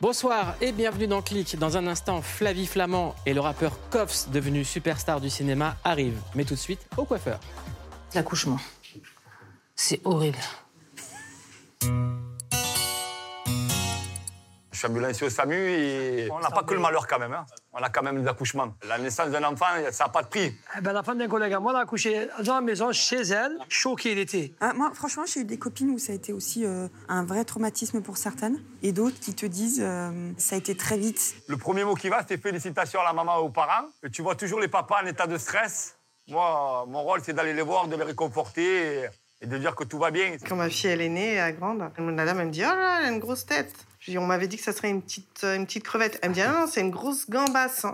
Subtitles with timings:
[0.00, 1.58] Bonsoir et bienvenue dans Click.
[1.58, 6.22] Dans un instant, Flavie Flamand et le rappeur Koffs, devenu superstar du cinéma, arrivent.
[6.34, 7.38] Mais tout de suite, au coiffeur.
[8.14, 8.56] L'accouchement,
[9.76, 10.38] c'est horrible.
[14.80, 17.32] Suis ambulancier au SAMU et on n'a pas que le malheur quand même.
[17.32, 17.44] hein.
[17.72, 18.74] On a quand même des accouchements.
[18.88, 20.52] La naissance d'un enfant, ça n'a pas de prix.
[20.76, 23.56] Eh ben, la femme d'un collègue à moi l'a accouché dans la maison, chez elle,
[23.68, 24.54] choquée l'été.
[24.60, 27.44] Ah, moi, franchement, j'ai eu des copines où ça a été aussi euh, un vrai
[27.44, 31.34] traumatisme pour certaines, et d'autres qui te disent euh, ça a été très vite.
[31.46, 33.86] Le premier mot qui va, c'est félicitations à la maman et aux parents.
[34.02, 35.96] Et tu vois toujours les papas en état de stress.
[36.28, 39.08] Moi, mon rôle, c'est d'aller les voir, de les réconforter et,
[39.42, 40.36] et de dire que tout va bien.
[40.48, 42.98] Quand ma fille elle est née à grande, la dame elle me dit oh là,
[43.00, 43.72] elle a une grosse tête.
[44.00, 46.18] Je dis, on m'avait dit que ça serait une petite, euh, une petite crevette.
[46.22, 47.84] Elle me dit ah non, c'est une grosse gambasse.
[47.84, 47.92] hein.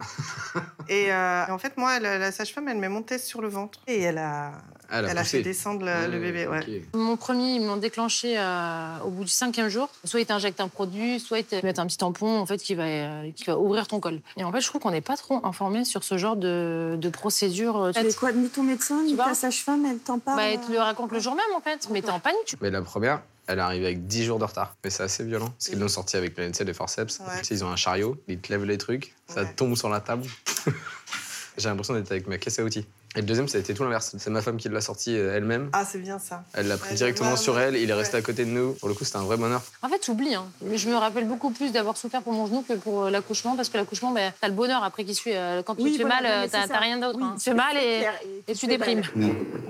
[0.89, 3.81] et euh, en fait moi la, la sage-femme elle met mon test sur le ventre
[3.89, 4.53] et elle a,
[4.91, 6.47] Elle a elle a fait descendre le, le bébé.
[6.47, 6.83] Ouais.
[6.95, 9.89] Mon premier, ils m'ont déclenché euh, au bout du cinquième jour.
[10.05, 12.75] Soit ils t'injectent un produit, soit ils te mettent un petit tampon en fait, qui,
[12.75, 14.21] va, euh, qui va ouvrir ton col.
[14.37, 17.09] Et en fait, je trouve qu'on n'est pas trop informé sur ce genre de, de
[17.09, 17.77] procédure.
[17.83, 20.71] euh, C'est quoi, ni ton médecin, ni ta sage-femme, elle t'en parle Bah, elle te
[20.71, 22.39] le raconte le jour même en fait, mais t'es en panique.
[22.47, 24.77] tu- Mais la première, elle est arrivée avec 10 jours de retard.
[24.85, 25.47] Mais c'est assez violent.
[25.51, 27.21] Parce qu'ils l'ont sorti avec des forceps.
[27.21, 27.43] Ouais.
[27.43, 30.25] Tu ils ont un chariot, ils te lèvent les trucs, ça tombe sur la table.
[31.59, 32.85] J'ai l'impression d'être avec ma caisse à outils.
[33.15, 34.15] Et le deuxième, ça a été tout l'inverse.
[34.19, 35.71] C'est ma femme qui l'a sorti euh, elle-même.
[35.73, 36.45] Ah c'est bien ça.
[36.53, 37.99] Elle l'a pris Ouais, directement ouais, sur ouais, elle, il est ouais.
[37.99, 38.73] resté à côté de nous.
[38.75, 39.63] Pour le coup, c'était un vrai bonheur.
[39.83, 40.35] En fait, t'oublies.
[40.35, 40.47] Hein.
[40.61, 43.57] Mais Je me rappelle beaucoup plus d'avoir souffert pour mon genou que pour euh, l'accouchement,
[43.57, 45.35] parce que l'accouchement, bah, t'as le bonheur après qui suit.
[45.35, 47.19] Euh, Quand tu Oui, te fais voilà, mal, t'as rien d'autre.
[47.19, 47.33] Oui, hein.
[47.35, 48.15] Tu te fais mal et, clair,
[48.49, 49.03] et tu déprimes.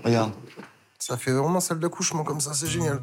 [0.05, 0.33] Regarde.
[0.99, 3.01] Ça fait vraiment salle d'accouchement comme ça, c'est génial.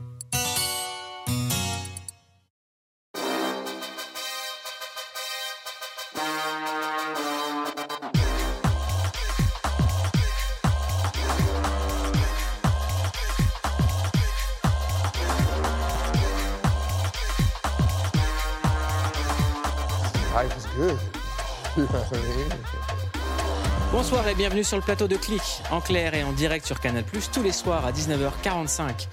[24.33, 27.43] Et bienvenue sur le plateau de Click, en clair et en direct sur Canal+, tous
[27.43, 29.07] les soirs à 19h45.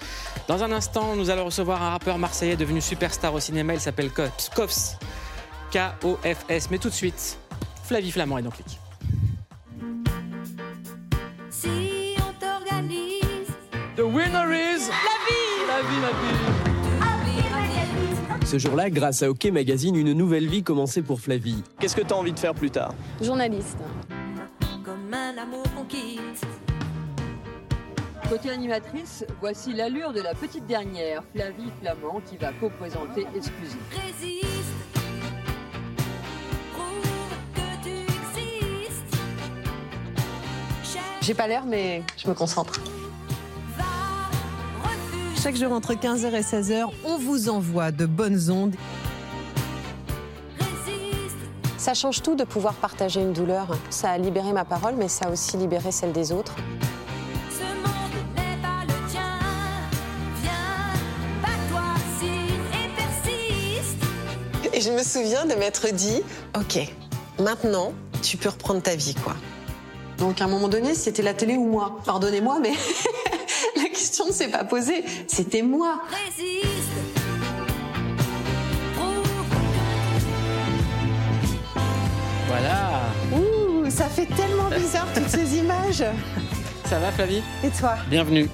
[0.49, 4.11] Dans un instant, nous allons recevoir un rappeur marseillais devenu superstar au cinéma, il s'appelle.
[4.11, 4.97] Koffs.
[5.73, 6.69] K-O-F-S.
[6.71, 7.39] Mais tout de suite,
[7.85, 8.79] Flavie Flamand est dans Click.
[11.51, 13.49] Si on t'organise,
[13.97, 14.89] The winner is...
[15.69, 16.71] La vie, la vie.
[18.47, 21.63] Ce jour-là, grâce à OK Magazine, une nouvelle vie commençait pour Flavie.
[21.79, 22.95] Qu'est-ce que t'as envie de faire plus tard?
[23.23, 23.79] Journaliste.
[25.91, 26.47] Quitte.
[28.29, 33.81] Côté animatrice, voici l'allure de la petite dernière, Flavie Flamand, qui va co-présenter Exclusive.
[33.91, 34.47] Résiste.
[41.23, 42.81] J'ai pas l'air, mais je me concentre.
[45.43, 48.75] Chaque jour entre 15h et 16h, on vous envoie de bonnes ondes.
[51.81, 53.69] Ça change tout de pouvoir partager une douleur.
[53.89, 56.55] Ça a libéré ma parole, mais ça a aussi libéré celle des autres.
[57.49, 59.39] Ce monde n'est pas le tien.
[60.43, 60.53] Viens,
[61.41, 61.83] bats-toi,
[62.21, 64.75] signe et persiste.
[64.75, 66.21] Et je me souviens de m'être dit,
[66.55, 66.87] ok,
[67.39, 69.35] maintenant, tu peux reprendre ta vie, quoi.
[70.19, 71.99] Donc à un moment donné, c'était la télé ou moi.
[72.05, 72.73] Pardonnez-moi, mais
[73.77, 75.03] la question ne s'est pas posée.
[75.29, 76.03] C'était moi.
[82.61, 83.01] Voilà.
[83.33, 86.05] Ouh, ça fait tellement bizarre toutes ces images.
[86.85, 87.43] Ça va Flavie?
[87.65, 87.95] Et toi?
[88.11, 88.49] Bienvenue.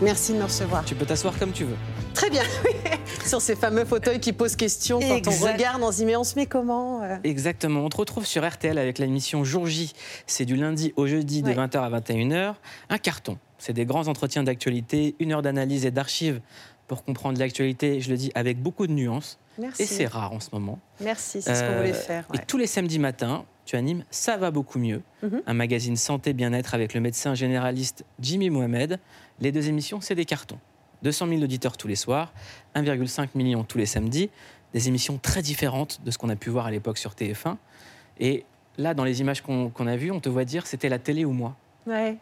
[0.00, 0.84] Merci de me recevoir.
[0.84, 1.76] Tu peux t'asseoir comme tu veux.
[2.14, 2.42] Très bien.
[3.26, 5.36] Sur ces fameux fauteuils qui posent question quand Exact.
[5.42, 7.16] on regarde, on se dit mais on se met comment euh?
[7.24, 7.80] Exactement.
[7.84, 9.92] On te retrouve sur RTL avec l'émission Jour J.
[10.26, 11.54] C'est du lundi au jeudi de Ouais.
[11.56, 12.54] 20h à 21h.
[12.88, 13.36] Un carton.
[13.58, 16.40] C'est des grands entretiens d'actualité, une heure d'analyse et d'archives
[16.86, 19.38] pour comprendre l'actualité, je le dis, avec beaucoup de nuances.
[19.58, 19.82] Merci.
[19.82, 20.78] Et c'est rare en ce moment.
[21.00, 22.24] Merci, c'est ce qu'on Euh, voulait faire.
[22.34, 25.42] Et tous les samedis matins, tu animes Ça va beaucoup mieux, Mhm.
[25.46, 28.98] un magazine santé bien-être avec le médecin généraliste Jimmy Mohamed.
[29.40, 30.58] Les deux émissions, c'est des cartons.
[31.02, 32.32] 200 000 auditeurs tous les soirs,
[32.74, 34.30] 1,5 million tous les samedis.
[34.72, 37.56] Des émissions très différentes de ce qu'on a pu voir à l'époque sur TF1.
[38.20, 38.44] Et
[38.78, 41.32] là, dans les images qu'on a vues, on te voit dire c'était la télé ou
[41.32, 41.54] moi.
[41.86, 42.16] Ouais.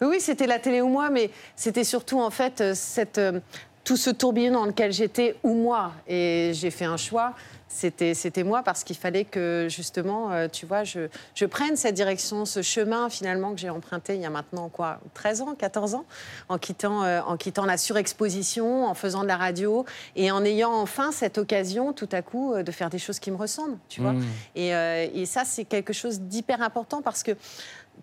[0.00, 3.40] Oui, oui, c'était la télé ou moi, mais c'était surtout en fait euh, cette, euh,
[3.86, 5.92] tout ce tourbillon dans lequel j'étais ou moi.
[6.08, 7.34] Et j'ai fait un choix.
[7.68, 11.94] C'était, c'était moi parce qu'il fallait que justement, euh, tu vois, je, je prenne cette
[11.94, 15.94] direction, ce chemin finalement que j'ai emprunté il y a maintenant quoi, 13 ans, 14
[15.94, 16.04] ans,
[16.48, 19.84] en quittant, euh, en quittant la surexposition, en faisant de la radio
[20.16, 23.30] et en ayant enfin cette occasion tout à coup euh, de faire des choses qui
[23.30, 24.12] me ressemblent, tu vois.
[24.12, 24.24] Mmh.
[24.54, 27.32] Et, et ça, c'est quelque chose d'hyper important parce que,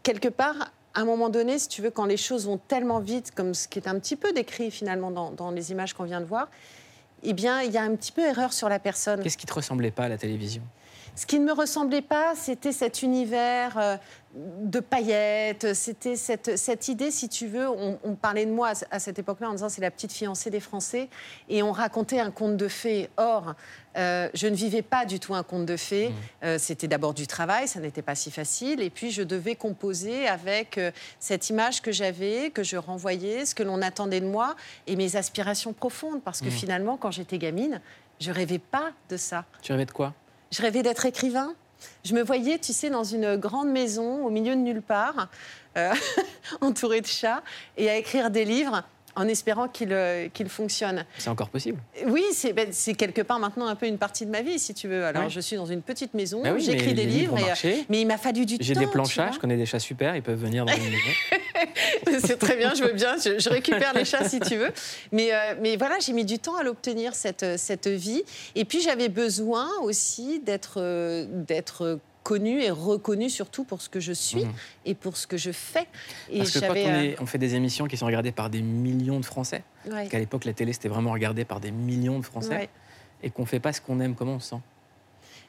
[0.04, 3.32] quelque part, à un moment donné, si tu veux, quand les choses vont tellement vite,
[3.34, 6.22] comme ce qui est un petit peu décrit finalement dans, dans les images qu'on vient
[6.22, 6.50] de voir,
[7.24, 9.22] eh bien, il y a un petit peu erreur sur la personne.
[9.22, 10.62] Qu'est-ce qui te ressemblait pas à la télévision?
[11.16, 13.98] Ce qui ne me ressemblait pas, c'était cet univers euh,
[14.36, 19.00] de paillettes, c'était cette, cette idée, si tu veux, on, on parlait de moi à,
[19.00, 21.08] cette époque-là en disant c'est la petite fiancée des Français,
[21.50, 23.12] et on racontait un conte de fées.
[23.18, 23.54] Or,
[23.96, 26.12] euh, je ne vivais pas du tout un conte de fées.
[26.44, 30.28] Euh, c'était d'abord du travail, ça n'était pas si facile, et puis je devais composer
[30.28, 30.90] avec euh,
[31.20, 34.56] cette image que j'avais, que je renvoyais, ce que l'on attendait de moi,
[34.88, 36.52] et mes aspirations profondes, parce que Mhm.
[36.52, 37.82] finalement, quand j'étais gamine,
[38.20, 39.46] je rêvais pas de ça.
[39.62, 40.14] Tu rêvais de quoi?
[40.52, 41.54] Je rêvais d'être écrivain.
[42.04, 45.30] Je me voyais, tu sais, dans une grande maison au milieu de nulle part,
[45.78, 45.94] euh,
[46.62, 47.42] entourée de chats,
[47.78, 48.84] et à écrire des livres
[49.16, 51.06] en espérant qu'ils euh, qu'ils fonctionnent.
[51.18, 51.80] C'est encore possible.
[52.08, 54.88] Oui, c'est ben, quelque part maintenant un peu une partie de ma vie, si tu
[54.88, 55.06] veux.
[55.06, 58.02] Alors, je suis dans une petite maison, oui, mais j'écris des livres et, euh, mais
[58.02, 58.64] il m'a fallu du temps.
[58.64, 59.04] J'ai des vois.
[59.06, 62.20] je connais des chats super, ils peuvent venir dans une maison.
[62.26, 64.72] C'est très bien, je veux bien, je, je récupère les chats si tu veux.
[65.12, 68.24] Mais, euh, mais voilà, j'ai mis du temps à l'obtenir, cette, cette vie.
[68.56, 70.82] Et puis j'avais besoin aussi d'être
[71.26, 74.54] d'être connue et reconnue surtout pour ce que je suis Mhm.
[74.86, 75.88] et pour ce que je fais.
[76.30, 78.50] Et Parce que quand on, euh, est- on fait des émissions qui sont regardées par
[78.50, 79.92] des millions de Français, Ouais.
[79.92, 82.70] parce qu'à l'époque, la télé, c'était vraiment regardé par des millions de Français, Ouais.
[83.22, 84.62] et qu'on fait pas ce qu'on aime, comment on se sent?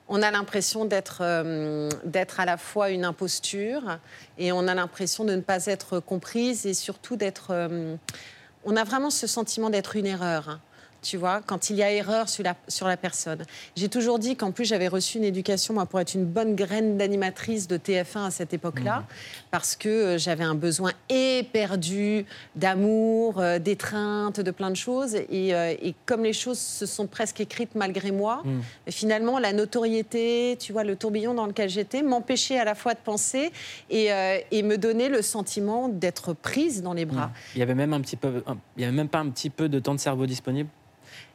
[0.07, 3.99] On a l'impression d'être euh, d'être à la fois une imposture
[4.37, 7.47] et on a l'impression de ne pas être comprise et surtout d'être.
[7.53, 7.97] euh,
[8.67, 10.59] on a vraiment ce sentiment d'être une erreur.
[11.05, 13.45] Tu vois, quand il y a erreur sur la, sur la personne.
[13.77, 16.97] J'ai toujours dit qu'en plus j'avais reçu une éducation, moi, pour être une bonne graine
[16.97, 19.05] d'animatrice de TF1 à cette époque-là,
[19.51, 22.25] parce que euh, j'avais un besoin éperdu
[22.57, 25.15] d'amour, euh, d'étreinte, de plein de choses.
[25.29, 28.61] Et, euh, et comme les choses se sont presque écrites malgré moi, Mm.
[28.87, 32.95] et finalement, la notoriété, tu vois, le tourbillon dans lequel j'étais, m'empêchait à la fois
[32.95, 33.53] de penser
[33.91, 34.09] et,
[34.51, 37.31] et me donnait le sentiment d'être prise dans les bras.
[37.55, 39.51] Il y avait même un petit peu, un- il y avait même pas un petit
[39.51, 40.69] peu de temps de cerveau disponible?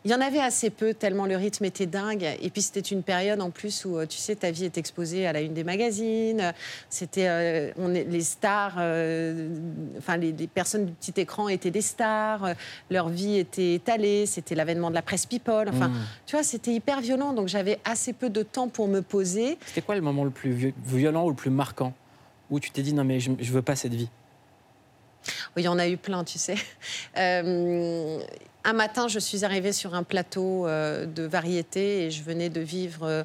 [0.05, 2.25] Il y en avait assez peu, tellement le rythme était dingue.
[2.41, 5.27] Et puis c'était une période en plus où, euh, tu sais, ta vie est exposée
[5.27, 6.53] à la une des magazines.
[6.89, 9.49] C'était, euh, on est, les stars, euh,
[9.97, 12.45] enfin les, les personnes du petit écran étaient des stars.
[12.45, 12.53] euh,
[12.89, 14.25] leur vie était étalée.
[14.25, 15.67] C'était l'avènement de la presse people.
[15.67, 15.95] Enfin, Mm.
[16.25, 17.33] tu vois, c'était hyper violent.
[17.33, 19.57] Donc j'avais assez peu de temps pour me poser.
[19.65, 21.93] C'était quoi le moment le plus violent ou le plus marquant
[22.49, 24.07] où tu t'es dit non mais je, je veux pas cette vie?
[25.55, 26.55] Oui, il y en a eu plein, tu sais.
[27.17, 28.19] Euh,
[28.69, 32.61] un matin, je suis arrivée sur un plateau euh, de variété et je venais de
[32.61, 33.23] vivre euh,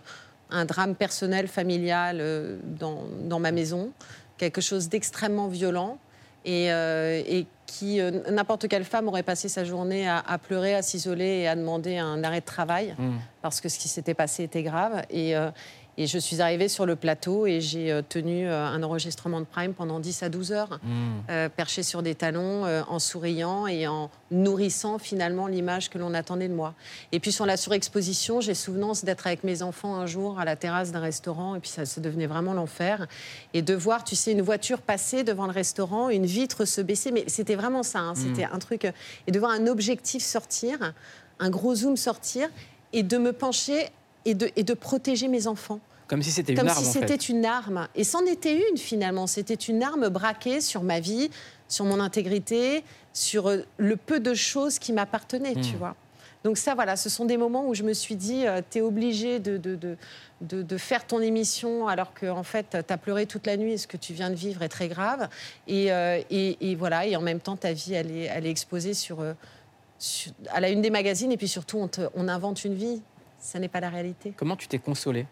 [0.50, 3.90] un drame personnel, familial euh, dans, dans ma maison,
[4.38, 5.98] quelque chose d'extrêmement violent
[6.46, 10.74] et, euh, et qui, euh, n'importe quelle femme aurait passé sa journée à, à pleurer,
[10.74, 13.16] à s'isoler et à demander un arrêt de travail Mm.
[13.42, 15.04] parce que ce qui s'était passé était grave.
[15.10, 15.50] Et, euh,
[15.96, 19.46] et je suis arrivée sur le plateau et j'ai euh, tenu euh, un enregistrement de
[19.46, 20.88] Prime pendant 10 à 12 heures, Mm.
[21.30, 26.14] euh, perché sur des talons, euh, en souriant et en nourrissant finalement l'image que l'on
[26.14, 26.74] attendait de moi.
[27.12, 30.56] Et puis sur la surexposition, j'ai souvenance d'être avec mes enfants un jour à la
[30.56, 33.06] terrasse d'un restaurant et puis ça, ça devenait vraiment l'enfer.
[33.52, 37.12] Et de voir, tu sais, une voiture passer devant le restaurant, une vitre se baisser,
[37.12, 38.90] mais c'était vraiment ça, hein, c'était un truc.
[39.26, 40.92] Et de voir un objectif sortir,
[41.38, 42.48] un gros zoom sortir
[42.92, 43.88] et de me pencher
[44.24, 45.80] et de, et de protéger mes enfants.
[46.06, 47.88] Comme si c'était une Comme arme si en c'était une arme.
[47.94, 49.26] Et c'en était une finalement.
[49.26, 51.30] C'était une arme braquée sur ma vie,
[51.68, 52.84] sur mon intégrité,
[53.14, 55.78] sur euh, le peu de choses qui m'appartenaient, tu Mm.
[55.78, 55.96] vois.
[56.44, 59.38] Donc ça, voilà, ce sont des moments où je me suis dit, tu es obligé
[59.38, 59.96] de, de, de,
[60.42, 63.72] de- de faire ton émission alors que en fait, tu as pleuré toute la nuit
[63.72, 65.30] et ce que tu viens de vivre est très grave.
[65.68, 68.50] Et, euh, et, et voilà, et en même temps, ta vie, elle est, elle est
[68.50, 69.32] exposée sur, euh,
[69.98, 73.00] sur- à la une des magazines et puis surtout, on, te- on invente une vie.
[73.44, 74.32] Ça n'est pas la réalité.
[74.38, 75.26] Comment tu t'es consolée?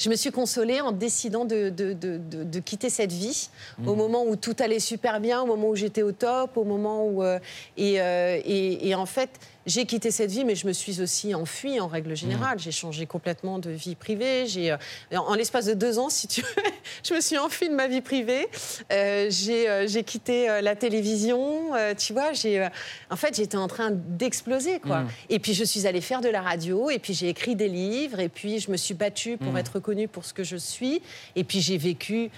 [0.00, 3.88] Je me suis consolée en décidant de, de- de- de- de quitter cette vie Mhm.
[3.88, 7.06] au moment où tout allait super bien, au moment où j'étais au top, au moment
[7.06, 7.22] où...
[7.22, 7.38] euh,
[7.76, 9.30] et, euh, et- et en fait,
[9.68, 12.58] j'ai quitté cette vie, mais je me suis aussi enfuie en règle générale.
[12.58, 14.46] J'ai changé complètement de vie privée.
[14.46, 14.76] J'ai, euh,
[15.14, 16.48] en, en l'espace de deux ans, si tu veux,
[17.04, 18.48] je me suis enfuie de ma vie privée.
[18.90, 21.72] Euh, j'ai, euh, j'ai quitté la télévision.
[21.98, 22.66] tu vois, j'ai,
[23.10, 25.00] en fait, j'étais en train d'exploser, quoi.
[25.00, 25.08] Mhm.
[25.28, 28.20] Et puis je suis allée faire de la radio, et puis j'ai écrit des livres,
[28.20, 29.58] et puis je me suis battue pour Mhm.
[29.58, 31.02] être reconnue pour ce que je suis,
[31.36, 32.30] et puis j'ai vécu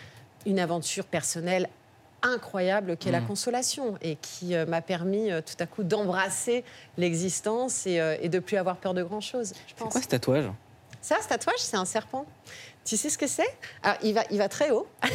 [0.46, 1.68] une aventure personnelle
[2.22, 3.26] incroyable qui est la Mhm.
[3.28, 6.64] consolation et qui euh, m'a permis euh, tout à coup d'embrasser
[6.98, 9.52] l'existence et, euh, et de plus avoir peur de grand chose.
[9.76, 10.50] C'est quoi ce tatouage?
[11.00, 12.26] Ça, ce tatouage, c'est un serpent.
[12.84, 13.48] Tu sais ce que c'est?
[13.82, 14.86] Alors, il va, il va très haut.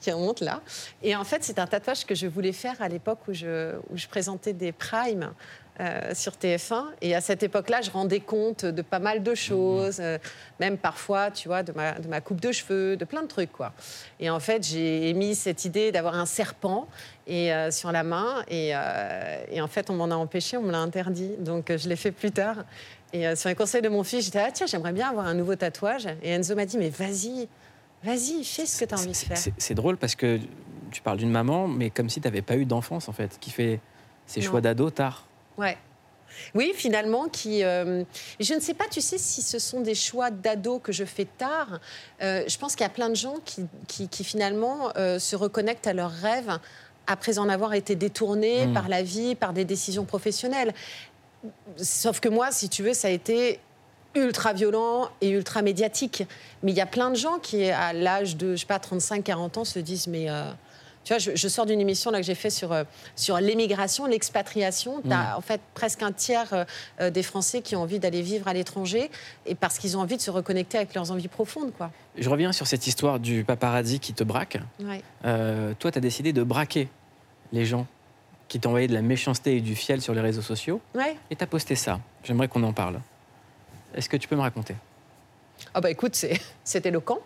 [0.00, 0.62] qui remonte là.
[1.02, 3.96] Et en fait, c'est un tatouage que je voulais faire à l'époque où je, où
[3.96, 5.32] je présentais des primes
[5.78, 6.84] euh, sur TF1.
[7.00, 10.18] Et à cette époque-là, je rendais compte de pas mal de choses, euh,
[10.58, 13.52] même parfois, tu vois, de ma, de ma coupe de cheveux, de plein de trucs,
[13.52, 13.72] quoi.
[14.18, 16.86] Et en fait, j'ai émis cette idée d'avoir un serpent
[17.26, 18.44] et, euh, sur la main.
[18.48, 18.70] Et,
[19.50, 21.36] et en fait, on m'en a empêché, on me l'a interdit.
[21.38, 22.56] Donc, je l'ai fait plus tard.
[23.12, 25.56] Et sur les conseils de mon fils, j'étais ah tiens, j'aimerais bien avoir un nouveau
[25.56, 26.06] tatouage.
[26.22, 27.48] Et Enzo m'a dit mais vas-y,
[28.04, 29.36] vas-y, fais ce que tu as envie de faire.
[29.36, 30.38] C'est c'est drôle parce que
[30.90, 33.50] tu parles d'une maman, mais comme si tu n'avais pas eu d'enfance, en fait, qui
[33.50, 33.80] fait
[34.26, 34.46] ses Non.
[34.46, 35.26] choix d'ado tard.
[35.60, 35.76] Ouais.
[36.54, 37.64] Oui, finalement, qui.
[37.64, 38.04] euh,
[38.38, 41.26] je ne sais pas, tu sais, si ce sont des choix d'ado que je fais
[41.26, 41.80] tard.
[42.22, 45.36] Euh, je pense qu'il y a plein de gens qui, qui, qui, finalement euh, se
[45.36, 46.58] reconnectent à leurs rêves
[47.06, 48.72] après en avoir été détournés Mm.
[48.72, 50.72] par la vie, par des décisions professionnelles.
[51.76, 53.58] Sauf que moi, si tu veux, ça a été
[54.14, 56.24] ultra violent et ultra médiatique.
[56.62, 59.58] Mais il y a plein de gens qui, à l'âge de, je sais pas, 35-40
[59.58, 60.28] ans, se disent, mais...
[61.04, 62.84] tu vois, je, je sors d'une émission là, que j'ai fait sur, euh,
[63.16, 65.00] sur l'émigration, l'expatriation.
[65.02, 66.64] Tu as en fait presque un tiers euh,
[67.00, 69.10] euh, des Français qui ont envie d'aller vivre à l'étranger
[69.46, 71.72] et parce qu'ils ont envie de se reconnecter avec leurs envies profondes.
[71.76, 71.90] Quoi.
[72.16, 74.58] Je reviens sur cette histoire du paparazzi qui te braque.
[74.80, 75.02] Ouais.
[75.24, 76.88] Euh, toi, tu as décidé de braquer
[77.52, 77.86] les gens
[78.48, 80.80] qui t'envoyaient de la méchanceté et du fiel sur les réseaux sociaux.
[80.94, 81.16] Ouais.
[81.30, 82.00] Et tu as posté ça.
[82.24, 83.00] J'aimerais qu'on en parle.
[83.94, 84.74] Est-ce que tu peux me raconter?
[85.72, 87.18] Ah bah écoute, c'est c'est éloquent.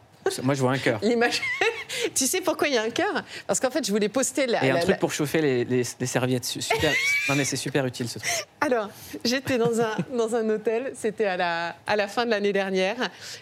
[0.43, 1.01] Moi, je vois un cœur.
[1.03, 1.43] L'image.
[2.15, 3.23] tu sais pourquoi il y a un cœur?
[3.47, 4.65] Parce qu'en fait, je voulais poster la.
[4.65, 6.45] Et un truc la- pour chauffer les, les- les serviettes.
[6.45, 6.93] Super.
[7.29, 8.31] non, mais c'est super utile ce truc.
[8.61, 8.89] Alors,
[9.25, 12.97] j'étais dans un, dans un hôtel, c'était à la, à la fin de l'année dernière.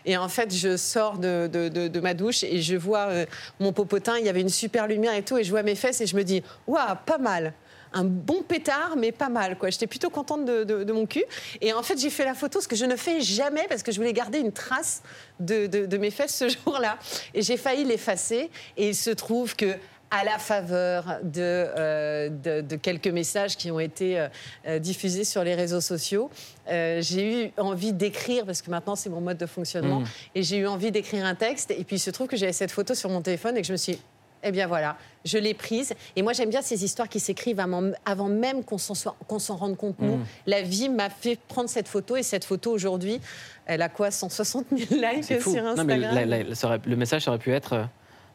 [0.04, 3.26] Et en fait, je sors de, de- de- de ma douche et je vois euh,
[3.60, 6.00] mon popotin, il y avait une super lumière et tout, et je vois mes fesses
[6.00, 7.52] et je me dis, waouh, pas mal.
[7.94, 9.58] Un bon pétard, mais pas mal.
[9.58, 9.70] quoi.
[9.70, 11.24] J'étais plutôt contente de, de- de mon cul.
[11.60, 13.92] Et en fait, j'ai fait la photo, ce que je ne fais jamais, parce que
[13.92, 15.02] je voulais garder une trace
[15.40, 16.98] de, mes fesses ce jour-là.
[17.34, 18.50] Et j'ai failli l'effacer.
[18.76, 19.74] Et il se trouve que
[20.14, 24.28] à la faveur de, euh, de, de quelques messages qui ont été euh,
[24.66, 26.28] euh, diffusés sur les réseaux sociaux,
[26.68, 30.04] euh, j'ai eu envie d'écrire, parce que maintenant c'est mon mode de fonctionnement, Mm.
[30.34, 31.70] et j'ai eu envie d'écrire un texte.
[31.70, 33.72] Et puis il se trouve que j'avais cette photo sur mon téléphone et que je
[33.72, 33.98] me suis
[34.42, 35.94] eh bien voilà, je l'ai prise.
[36.16, 39.98] Et moi j'aime bien ces histoires qui s'écrivent avant, même qu'on s'en rende compte.
[40.00, 40.24] Nous, Mm.
[40.46, 43.20] la vie m'a fait prendre cette photo, et cette photo aujourd'hui,
[43.66, 46.96] elle a quoi 160 000 likes sur Non, Instagram mais la- la- ça aurait- le
[46.96, 47.84] message aurait pu être euh,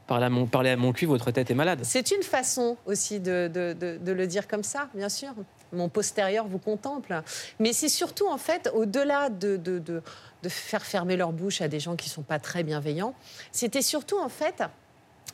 [0.07, 1.79] parler, à mon, parler à mon cul, votre tête est malade.
[1.83, 5.33] C'est une façon aussi de, de- de- de le dire comme ça, bien sûr.
[5.73, 7.21] Mon postérieur vous contemple.
[7.59, 10.01] Mais c'est surtout, en fait, au-delà de, de- de-
[10.43, 13.13] de faire fermer leur bouche à des gens qui ne sont pas très bienveillants,
[13.51, 14.63] c'était surtout, en fait,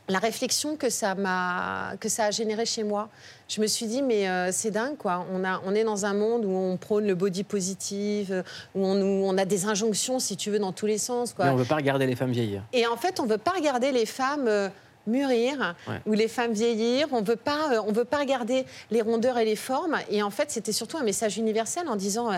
[0.10, 3.08] la réflexion que ça, m'a, que ça a généré chez moi.
[3.48, 5.26] Je me suis dit, mais euh, c'est dingue, quoi.
[5.32, 8.44] On, a, on est dans un monde où on prône le body positive,
[8.76, 11.32] où on, on a des injonctions, si tu veux, dans tous les sens.
[11.34, 11.46] Quoi.
[11.46, 12.64] Mais on veut pas regarder les femmes vieillir.
[12.74, 14.68] Et en fait, on ne veut pas regarder les femmes euh,
[15.08, 16.02] mûrir Ouais.
[16.06, 17.08] ou les femmes vieillir.
[17.14, 19.98] On veut pas, euh, on veut pas regarder les rondeurs et les formes.
[20.10, 22.30] Et en fait, c'était surtout un message universel en disant,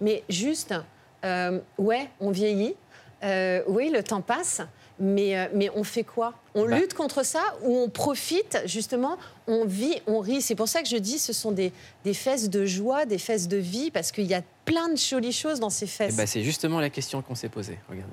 [0.00, 0.74] mais juste,
[1.22, 2.76] ouais, on vieillit,
[3.22, 4.62] oui, le temps passe.
[5.02, 6.34] Mais, euh, mais on fait quoi?
[6.54, 6.78] On Bah.
[6.78, 9.16] lutte contre ça ou on profite justement
[9.46, 10.42] On vit, on rit?
[10.42, 11.72] C'est pour ça que je dis ce sont des,
[12.04, 15.32] des fesses de joie, des fesses de vie, parce qu'il y a plein de jolies
[15.32, 16.16] choses dans ces Et fesses.
[16.16, 17.78] bah, c'est justement la question qu'on s'est posée.
[17.88, 18.12] Regardez.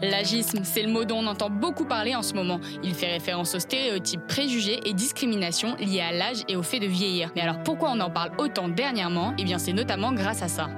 [0.00, 2.60] L'agisme, c'est le mot dont on entend beaucoup parler en ce moment.
[2.84, 6.86] Il fait référence aux stéréotypes, préjugés et discriminations liés à l'âge et au fait de
[6.86, 7.32] vieillir.
[7.34, 9.34] Mais alors pourquoi on en parle autant dernièrement?
[9.38, 10.68] Eh bien c'est notamment grâce à ça.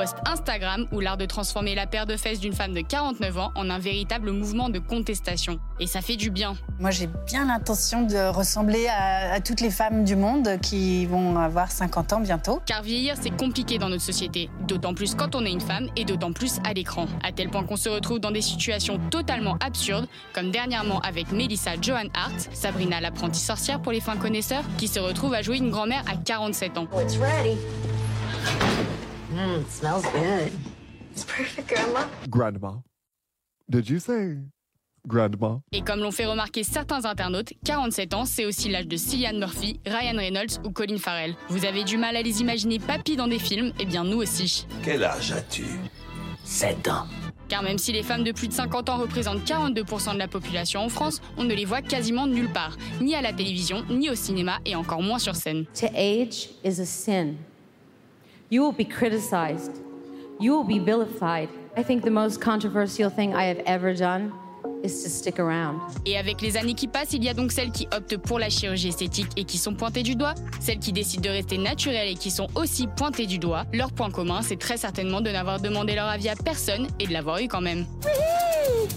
[0.00, 3.52] Post Instagram où l'art de transformer la paire de fesses d'une femme de 49 ans
[3.54, 5.60] en un véritable mouvement de contestation.
[5.78, 6.56] Et ça fait du bien.
[6.78, 11.36] Moi, j'ai bien l'intention de ressembler à, à toutes les femmes du monde qui vont
[11.36, 12.62] avoir 50 ans bientôt.
[12.64, 16.06] Car vieillir, c'est compliqué dans notre société, d'autant plus quand on est une femme et
[16.06, 17.04] d'autant plus à l'écran.
[17.22, 21.72] À tel point qu'on se retrouve dans des situations totalement absurdes, comme dernièrement avec Melissa
[21.78, 25.70] Johan Hart, Sabrina l'apprentie sorcière pour les fins connaisseurs, qui se retrouve à jouer une
[25.70, 26.88] grand-mère à 47 ans.
[27.02, 27.58] It's ready.
[29.30, 30.52] Mmm, it smells good.
[31.12, 32.04] It's perfect, Grandma.
[32.28, 32.72] Grandma.
[33.68, 34.38] Did you say
[35.06, 35.60] grandma?
[35.72, 39.80] Et comme l'ont fait remarquer certains internautes, 47 ans, c'est aussi l'âge de Cillian Murphy,
[39.86, 41.34] Ryan Reynolds ou Colin Farrell.
[41.48, 44.66] Vous avez du mal à les imaginer papy dans des films Eh bien nous aussi.
[44.82, 45.64] Quel âge as-tu?
[46.44, 47.06] 7 ans.
[47.48, 50.80] Car même si les femmes de plus de 50 ans représentent 42% de la population
[50.82, 54.14] en France, on ne les voit quasiment nulle part, ni à la télévision, ni au
[54.14, 55.64] cinéma et encore moins sur scène.
[55.80, 57.34] To age is a sin.
[58.52, 59.80] You will be criticized.
[60.40, 61.48] You will be vilified.
[61.76, 64.32] I think the most controversial thing I have ever done
[64.82, 65.78] is to stick around.
[66.04, 68.50] Et avec les années qui passent, il y a donc celles qui optent pour la
[68.50, 72.14] chirurgie esthétique et qui sont pointées du doigt, celles qui décident de rester naturelles et
[72.14, 73.66] qui sont aussi pointées du doigt.
[73.72, 77.12] Leur point commun, c'est très certainement de n'avoir demandé leur avis à personne et de
[77.12, 77.86] l'avoir eu quand même.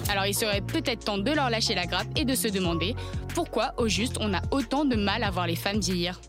[0.10, 2.96] Alors il serait peut-être temps de leur lâcher la grappe et de se demander
[3.36, 6.20] pourquoi au juste on a autant de mal à voir les femmes vieillir.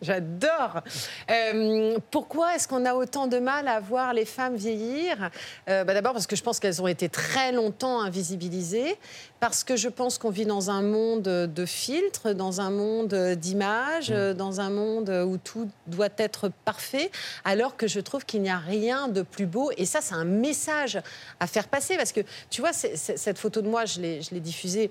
[0.00, 0.82] J'adore.
[1.30, 5.30] Euh, pourquoi est-ce qu'on a autant de mal à voir les femmes vieillir?
[5.68, 8.96] Euh, bah D'abord parce que je pense qu'elles ont été très longtemps invisibilisées,
[9.40, 14.10] parce que je pense qu'on vit dans un monde de filtres, dans un monde d'images,
[14.10, 17.10] euh, dans un monde où tout doit être parfait,
[17.44, 19.70] alors que je trouve qu'il n'y a rien de plus beau.
[19.76, 21.00] Et ça, c'est un message
[21.40, 24.90] à faire passer, parce que tu vois, cette photo de moi, je l'ai diffusée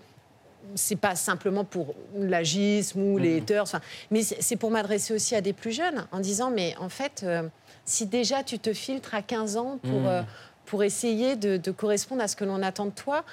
[0.76, 5.42] c'est pas simplement pour l'agisme ou les haters, enfin, mais c'est pour m'adresser aussi à
[5.42, 7.44] des plus jeunes en disant mais en fait, euh,
[7.86, 10.08] si déjà tu te filtres à 15 ans pour, Mhm.
[10.08, 10.22] euh,
[10.66, 13.26] pour essayer de, de correspondre à ce que l'on attend de toi,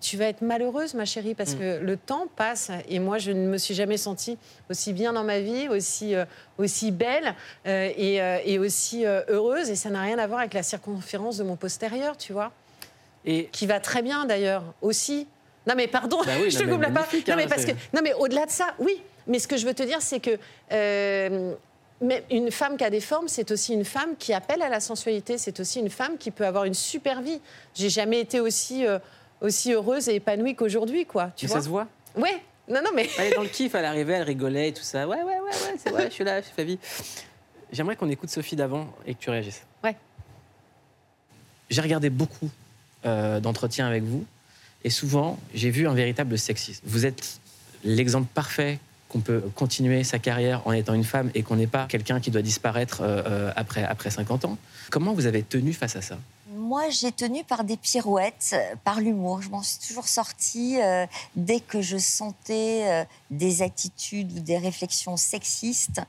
[0.00, 1.58] tu vas être malheureuse, ma chérie, parce Mhm.
[1.58, 4.36] que le temps passe et moi, je ne me suis jamais sentie
[4.68, 6.24] aussi bien dans ma vie, aussi, euh,
[6.58, 9.70] aussi belle et, et aussi heureuse.
[9.70, 12.50] Et ça n'a rien à voir avec la circonférence de mon postérieur, tu vois.
[13.24, 15.28] Et qui va très bien d'ailleurs aussi.
[15.66, 17.08] Non mais pardon, Bah oui, je te coupe la parole.
[17.12, 19.00] Non hein, mais parce que non mais au-delà de ça, oui.
[19.26, 20.38] Mais ce que je veux te dire, c'est que
[20.72, 21.54] euh,
[22.00, 24.80] mais une femme qui a des formes, c'est aussi une femme qui appelle à la
[24.80, 25.38] sensualité.
[25.38, 27.40] C'est aussi une femme qui peut avoir une super vie.
[27.74, 28.98] J'ai jamais été aussi euh,
[29.40, 31.30] aussi heureuse et épanouie qu'aujourd'hui, quoi.
[31.36, 31.86] Tu Mais vois ça se voit?
[32.16, 32.42] Ouais.
[32.68, 33.08] Non non mais.
[33.18, 35.06] Elle est dans le kiff, elle arrivait, elle rigolait et tout ça.
[35.06, 36.78] Ouais, ouais, ouais, ouais, c'est vrai, je suis là, je fais la vie.
[37.72, 39.62] J'aimerais qu'on écoute Sophie d'avant et que tu réagisses.
[39.82, 39.96] Ouais.
[41.70, 42.50] J'ai regardé beaucoup
[43.04, 44.24] euh, d'entretiens avec vous
[44.84, 46.82] et souvent, j'ai vu un véritable sexisme.
[46.84, 47.40] Vous êtes
[47.84, 51.86] l'exemple parfait qu'on peut continuer sa carrière en étant une femme et qu'on n'est pas
[51.86, 54.58] quelqu'un qui doit disparaître euh, euh, après, après 50 ans.
[54.90, 56.18] Comment vous avez tenu face à ça?
[56.54, 59.40] Moi, j'ai tenu par des pirouettes, euh, par l'humour.
[59.40, 60.78] Je m'en suis toujours sortie
[61.36, 66.00] dès que je sentais des attitudes ou des réflexions sexistes.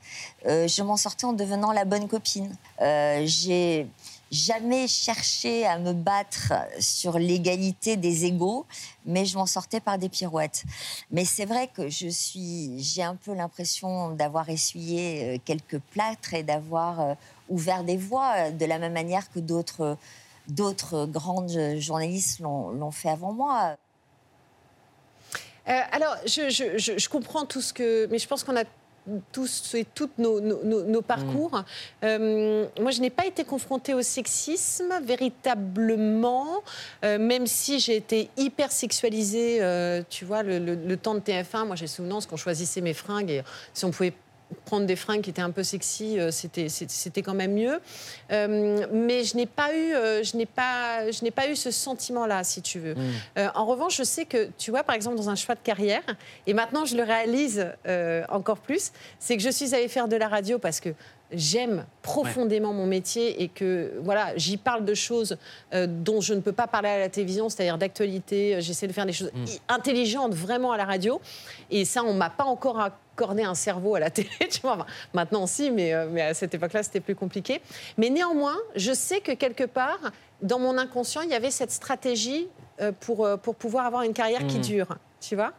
[0.44, 2.54] je m'en sortais en devenant la bonne copine.
[2.80, 3.86] J'ai
[4.30, 8.66] jamais cherché à me battre sur l'égalité des égaux,
[9.04, 10.64] mais je m'en sortais par des pirouettes.
[11.10, 16.34] Mais c'est vrai que je suis, j'ai un peu l'impression d'avoir essuyé euh, quelques plâtres
[16.34, 17.14] et d'avoir euh,
[17.48, 19.96] ouvert des voies euh, de la même manière que d'autres
[20.48, 23.76] d'autres grandes journalistes l'ont fait avant moi.
[25.66, 26.48] Alors, je-
[26.96, 28.06] je comprends tout ce que.
[28.12, 28.62] Mais je pense qu'on a
[29.32, 31.62] tous et toutes nos, nos- parcours.
[32.04, 36.62] Euh, moi, je n'ai pas été confrontée au sexisme véritablement,
[37.04, 39.58] euh, même si j'ai été hyper sexualisée.
[39.62, 42.94] euh, tu vois, le, le- le temps de TF1, moi j'ai souvenance qu'on choisissait mes
[42.94, 43.42] fringues et
[43.74, 44.12] si on pouvait
[44.64, 47.80] prendre des fringues qui étaient un peu sexy, euh, c'était quand même mieux.
[48.32, 51.70] Euh, mais je n'ai pas eu, euh, je n'ai pas, je n'ai pas eu ce
[51.70, 52.94] sentiment-là, si tu veux.
[53.38, 56.02] Euh, en revanche, je sais que, tu vois, par exemple, dans un choix de carrière,
[56.46, 60.16] et maintenant je le réalise euh, encore plus, c'est que je suis allée faire de
[60.16, 60.90] la radio parce que
[61.32, 65.36] j'aime profondément mon métier et que voilà, j'y parle de choses
[65.74, 68.60] euh, dont je ne peux pas parler à la télévision, c'est-à-dire d'actualité.
[68.60, 69.44] J'essaie de faire des choses Mm.
[69.44, 71.20] i- intelligentes vraiment à la radio.
[71.70, 72.78] Et ça, on m'a pas encore
[73.16, 74.28] accordé un cerveau à la télé.
[74.50, 74.74] Tu vois.
[74.74, 77.60] Enfin, maintenant, si, mais, euh, mais à cette époque-là, c'était plus compliqué.
[77.96, 79.98] Mais néanmoins, je sais que quelque part,
[80.42, 82.46] dans mon inconscient, il y avait cette stratégie
[82.80, 84.62] euh, pour, euh, pour pouvoir avoir une carrière qui Mm.
[84.62, 84.96] dure.
[85.18, 85.52] Tu vois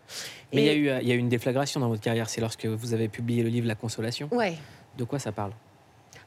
[0.54, 2.66] Mais il y, a eu, y a eu une déflagration dans votre carrière, c'est lorsque
[2.68, 4.30] vous avez publié le livre La Consolation.
[4.32, 4.56] Ouais.
[4.98, 5.52] De quoi ça parle?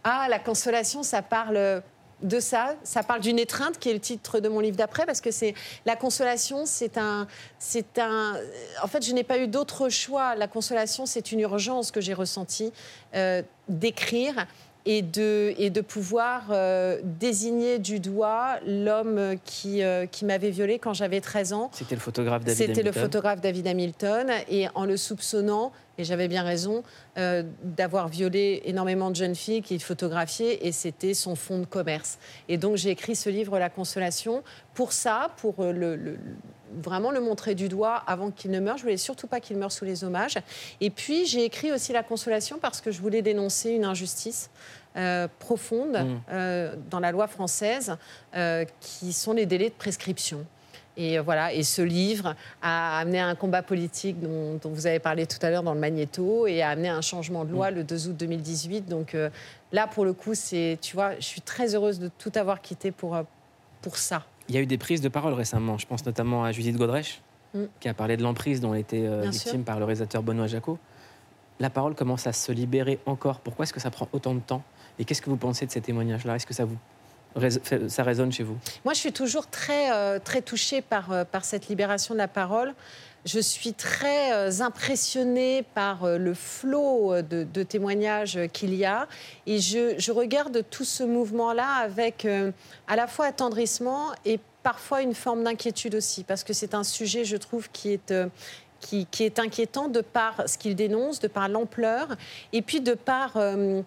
[0.03, 1.83] Ah, la consolation, ça parle
[2.23, 2.75] de ça.
[2.83, 5.55] Ça parle d'une étreinte, qui est le titre de mon livre d'après, parce que c'est
[5.87, 7.27] la consolation, c'est un,
[7.59, 8.37] c'est un.
[8.83, 10.35] En fait, je n'ai pas eu d'autre choix.
[10.35, 12.73] La consolation, c'est une urgence que j'ai ressentie
[13.15, 14.47] euh, d'écrire.
[14.87, 20.79] Et de, et de pouvoir euh, désigner du doigt l'homme qui, euh, qui m'avait violée
[20.79, 21.71] quand j'avais 13 ans.
[21.73, 24.31] C'était le photographe David C'était le photographe David Hamilton.
[24.49, 26.83] Et en le soupçonnant, et j'avais bien raison,
[27.19, 32.19] euh, d'avoir violé énormément de jeunes filles qu'il photographiait, et c'était son fonds de commerce.
[32.49, 36.17] Et donc j'ai écrit ce livre, La Consolation, pour ça, pour le, le-
[36.83, 38.77] vraiment le montrer du doigt avant qu'il ne meure.
[38.77, 40.39] Je voulais surtout pas qu'il meure sous les hommages.
[40.81, 44.51] Et puis j'ai écrit aussi La Consolation parce que je voulais dénoncer une injustice.
[44.97, 46.21] euh, profonde Mm.
[46.33, 47.97] euh, dans la loi française,
[48.35, 50.45] euh, qui sont les délais de prescription.
[50.97, 55.27] Et voilà, et ce livre a amené un combat politique dont, dont vous avez parlé
[55.29, 58.09] tout à l'heure dans le Magnéto et a amené un changement de loi le 2
[58.09, 58.89] août 2018.
[58.89, 59.17] Donc
[59.71, 62.91] là, pour le coup, c'est, tu vois, je suis très heureuse de tout avoir quitté
[62.91, 63.17] pour,
[63.83, 64.25] pour ça.
[64.51, 65.79] Il y a eu des prises de parole récemment.
[65.79, 67.23] Je pense notamment à Judith Godrèche,
[67.55, 67.65] Mm.
[67.81, 69.65] qui a parlé de l'emprise dont elle était euh, victime sûr.
[69.65, 70.79] par le réalisateur Benoît Jacot.
[71.59, 73.41] La parole commence à se libérer encore.
[73.41, 74.63] Pourquoi est-ce que ça prend autant de temps?
[75.01, 76.37] Et qu'est-ce que vous pensez de ces témoignages-là?
[76.37, 76.77] Est-ce que ça vous
[77.89, 78.57] ça résonne chez vous?
[78.85, 82.27] Moi, je suis toujours très, euh, très touchée par, euh, par cette libération de la
[82.29, 82.75] parole.
[83.27, 88.87] Je suis très euh, impressionnée par euh, le flot euh, de, de témoignages qu'il y
[88.87, 89.07] a.
[89.47, 92.51] Et je, je regarde tout ce mouvement-là avec euh,
[92.89, 97.25] à la fois attendrissement et parfois une forme d'inquiétude aussi, parce que c'est un sujet,
[97.25, 98.27] je trouve, qui est, euh,
[98.81, 102.09] qui, qui est inquiétant de par ce qu'il dénonce, de par l'ampleur,
[102.55, 103.37] et puis de par...
[103.37, 103.83] euh,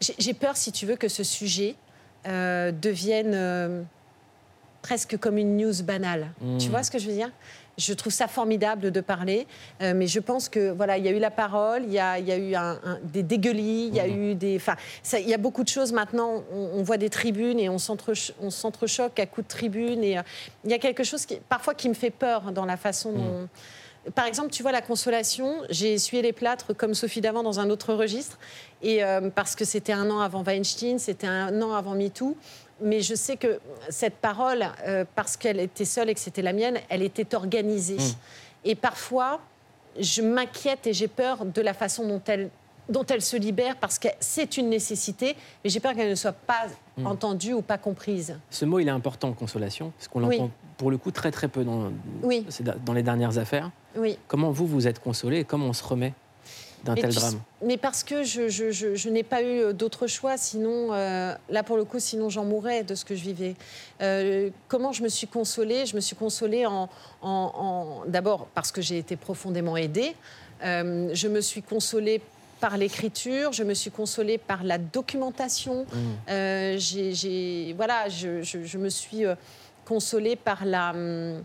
[0.00, 1.74] j'ai peur, si tu veux, que ce sujet
[2.26, 3.86] devienne
[4.82, 6.32] presque comme une news banale.
[6.58, 7.30] Tu vois ce que je veux dire?
[7.78, 9.46] Je trouve ça formidable de parler,
[9.82, 12.18] euh, mais je pense que voilà, il y a eu la parole, il y a,
[12.18, 14.76] il y a eu un- un- des dégueulis, il y a eu des, enfin,
[15.12, 16.42] il y a beaucoup de choses maintenant.
[16.52, 20.18] On, on voit des tribunes et on s'entre- on s'entrechoque à coups de tribune et
[20.18, 20.22] euh,
[20.64, 23.48] il y a quelque chose qui, parfois qui me fait peur dans la façon dont.
[24.14, 27.70] Par exemple, tu vois, la consolation, j'ai essuyé les plâtres comme Sophie Davant dans un
[27.70, 28.38] autre registre,
[28.82, 32.36] et euh, parce que c'était un an avant Weinstein, c'était un an avant MeToo.
[32.80, 36.52] Mais je sais que cette parole, euh, parce qu'elle était seule et que c'était la
[36.52, 37.96] mienne, elle était organisée.
[38.64, 39.40] Et parfois,
[39.98, 42.50] je m'inquiète et j'ai peur de la façon dont elle,
[42.88, 46.32] dont elle se libère, parce que c'est une nécessité, mais j'ai peur qu'elle ne soit
[46.32, 46.66] pas
[46.98, 47.06] Mm.
[47.06, 48.38] entendue ou pas comprise.
[48.50, 50.38] Ce mot, il est important, consolation, parce qu'on Oui.
[50.38, 51.90] l'entend pour le coup très très peu dans,
[52.22, 52.46] Oui.
[52.84, 53.70] dans les dernières affaires.
[53.96, 54.18] Oui.
[54.28, 56.14] Comment vous, vous êtes consolé et comment on se remet
[56.84, 57.40] d'un tel tu- drame?
[57.64, 61.62] Mais parce que je, je- je- je n'ai pas eu d'autre choix, sinon, euh, là
[61.62, 63.56] pour le coup, sinon j'en mourrais de ce que je vivais.
[64.00, 65.84] Euh, comment je me suis consolée?
[65.86, 66.88] Je me suis consolée en,
[67.20, 70.14] en- en- d'abord parce que j'ai été profondément aidée.
[70.64, 72.22] Euh, je me suis consolée
[72.60, 75.86] par l'écriture, je me suis consolée par la documentation.
[76.28, 79.34] Euh, j'ai, j'ai- voilà, je, je- je me suis euh,
[79.84, 80.90] consolée par la.
[80.90, 81.42] hum,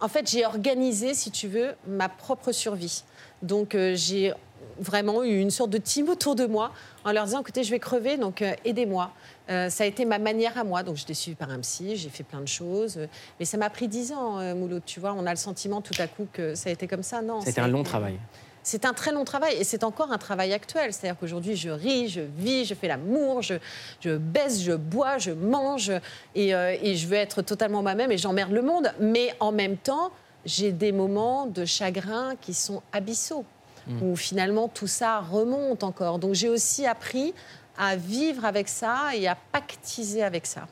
[0.00, 3.02] En fait, j'ai organisé, si tu veux, ma propre survie.
[3.42, 4.32] Donc, euh, j'ai
[4.78, 6.70] vraiment eu une sorte de team autour de moi
[7.04, 9.10] en leur disant écoutez, je vais crever, donc euh, aidez-moi.
[9.48, 10.82] Euh, ça a été ma manière à moi.
[10.82, 12.98] Donc, j'étais suivie par un psy, j'ai fait plein de choses.
[13.38, 14.82] Mais ça m'a pris dix ans, Mouloud.
[14.84, 17.22] Tu vois, on a le sentiment tout à coup que ça a été comme ça.
[17.22, 17.40] Non.
[17.40, 18.18] C'était un long travail.
[18.66, 20.92] C'est un très long travail et c'est encore un travail actuel.
[20.92, 23.54] C'est-à-dire qu'aujourd'hui, je ris, je vis, je fais l'amour, je,
[24.00, 25.92] je baisse, je bois, je mange
[26.34, 28.92] et, euh, et je veux être totalement moi-même et j'emmerde le monde.
[28.98, 30.10] Mais en même temps,
[30.44, 33.44] j'ai des moments de chagrin qui sont abyssaux
[33.86, 34.02] Mm.
[34.02, 36.18] où finalement tout ça remonte encore.
[36.18, 37.34] Donc j'ai aussi appris
[37.78, 40.66] à vivre avec ça et à pactiser avec ça.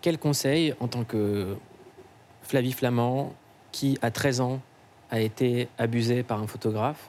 [0.00, 1.56] Quel conseil, en tant que
[2.42, 3.32] Flavie Flamand,
[3.72, 4.60] qui à 13 ans
[5.10, 7.08] a été abusée par un photographe,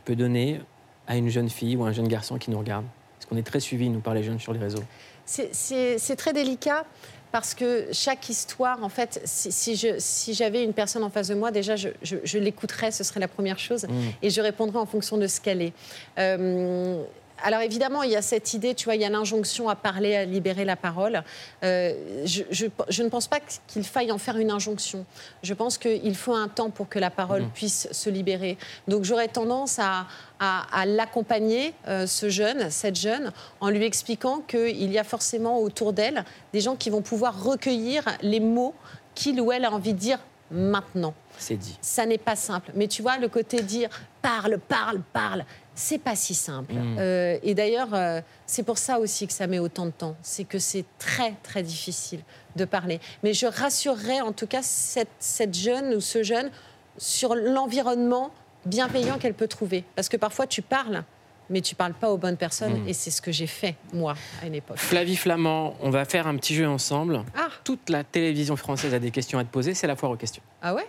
[0.00, 0.60] tu peux donner
[1.06, 2.84] à une jeune fille ou à un jeune garçon qui nous regarde
[3.18, 4.82] Parce qu'on est très suivis, nous, par les jeunes sur les réseaux.
[5.26, 6.84] C'est- très délicat
[7.32, 11.28] parce que chaque histoire, en fait, si, si je- si j'avais une personne en face
[11.28, 13.92] de moi, déjà, je, je- je l'écouterais, ce serait la première chose, Mm.
[14.22, 15.72] et je répondrais en fonction de ce qu'elle est.
[16.18, 17.00] Euh,
[17.42, 20.16] alors évidemment, il y a cette idée, tu vois, il y a l'injonction à parler,
[20.16, 21.22] à libérer la parole.
[21.64, 21.92] Euh,
[22.24, 25.04] je, je- je ne pense pas qu'il faille en faire une injonction.
[25.42, 27.50] Je pense qu'il faut un temps pour que la parole Mhm.
[27.50, 28.58] puisse se libérer.
[28.88, 30.06] Donc j'aurais tendance à,
[30.38, 35.58] à- à l'accompagner, euh, ce jeune, cette jeune, en lui expliquant qu'il y a forcément
[35.60, 38.74] autour d'elle des gens qui vont pouvoir recueillir les mots
[39.14, 40.18] qu'il ou elle a envie de dire
[40.50, 41.14] maintenant.
[41.38, 41.78] C'est dit.
[41.80, 42.72] Ça n'est pas simple.
[42.74, 43.88] Mais tu vois, le côté dire
[44.22, 46.74] parle, parle, parle, c'est pas si simple.
[46.74, 46.96] Mm.
[46.98, 50.16] Euh, et d'ailleurs, euh, c'est pour ça aussi que ça met autant de temps.
[50.22, 52.20] C'est que c'est très, très difficile
[52.56, 53.00] de parler.
[53.22, 56.50] Mais je rassurerais en tout cas cette, cette jeune ou ce jeune
[56.98, 58.30] sur l'environnement
[58.66, 59.84] bienveillant qu'elle peut trouver.
[59.96, 61.04] Parce que parfois, tu parles,
[61.50, 62.84] mais tu parles pas aux bonnes personnes.
[62.84, 62.88] Mm.
[62.88, 64.78] Et c'est ce que j'ai fait, moi, à une époque.
[64.78, 67.22] Flavie Flamand, on va faire un petit jeu ensemble.
[67.36, 67.48] Ah.
[67.64, 70.42] Toute la télévision française a des questions à te poser, c'est la foire aux questions.
[70.62, 70.86] Ah ouais?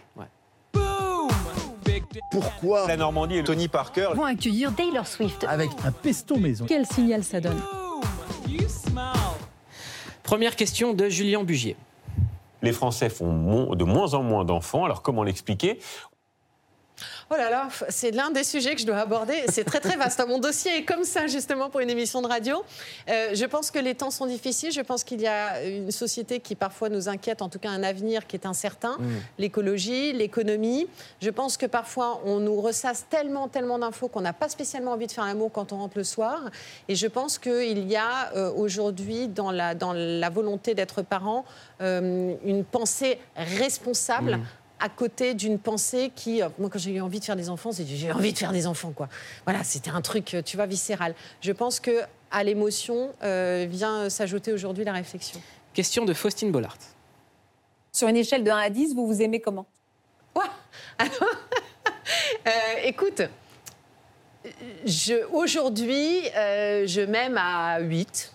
[2.30, 5.46] Pourquoi la Normandie et Tony Parker vont accueillir Taylor Swift.
[5.48, 7.62] avec un pesto maison Quel signal ça donne?
[10.24, 11.76] Première question de Julien Bugier.
[12.62, 15.80] Les Français font de moins en moins d'enfants, alors comment l'expliquer?
[17.34, 19.46] Oh là là, c'est l'un des sujets que je dois aborder.
[19.48, 20.22] C'est très très vaste.
[20.28, 22.62] Mon dossier est comme ça justement pour une émission de radio.
[23.10, 24.72] Euh, je pense que les temps sont difficiles.
[24.72, 27.84] Je pense qu'il y a une société qui parfois nous inquiète, en tout cas un
[27.84, 28.98] avenir qui est incertain.
[29.00, 29.10] Mm.
[29.40, 30.88] L'écologie, l'économie.
[31.22, 35.08] Je pense que parfois on nous ressasse tellement tellement d'infos qu'on n'a pas spécialement envie
[35.08, 36.50] de faire l'amour quand on rentre le soir.
[36.90, 41.46] Et je pense qu'il y a euh, aujourd'hui dans la, dans la volonté d'être parent
[41.82, 44.61] euh, une pensée responsable Mm.
[44.82, 47.72] À côté d'une pensée qui, euh, moi quand j'ai eu envie de faire des enfants,
[47.72, 49.08] c'est j'ai envie de faire des enfants quoi.
[49.46, 51.16] Voilà, c'était un truc, euh, tu vois, viscéral.
[51.42, 55.40] Je pense que à l'émotion euh, vient s'ajouter aujourd'hui la réflexion.
[55.74, 56.78] Question de Faustine Bollard.
[57.92, 59.68] Sur une échelle de 1 à 10, vous vous aimez comment?
[62.48, 62.50] Euh,
[62.84, 63.22] écoute,
[64.86, 68.34] je, aujourd'hui, euh, je m'aime à 8.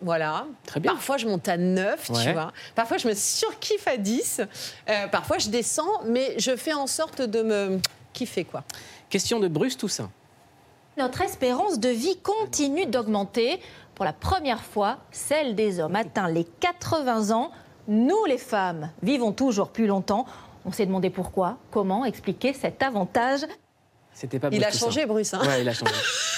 [0.00, 0.46] Voilà.
[0.64, 0.92] Très bien.
[0.92, 2.52] Parfois, je monte à 9, tu vois.
[2.74, 4.40] Parfois, je me surkiffe à 10.
[4.88, 7.80] Euh, parfois, je descends, mais je fais en sorte de me
[8.12, 8.64] kiffer, quoi.
[9.10, 10.10] Question de Bruce Toussaint.
[10.96, 13.60] Notre espérance de vie continue d'augmenter.
[13.94, 17.50] Pour la première fois, celle des hommes atteint les 80 ans.
[17.88, 20.26] Nous, les femmes, vivons toujours plus longtemps.
[20.64, 23.40] On s'est demandé pourquoi, comment expliquer cet avantage.
[24.12, 25.06] C'était pas Il beau a changé.
[25.06, 25.40] Bruce, hein.
[25.46, 25.92] Ouais, il a changé.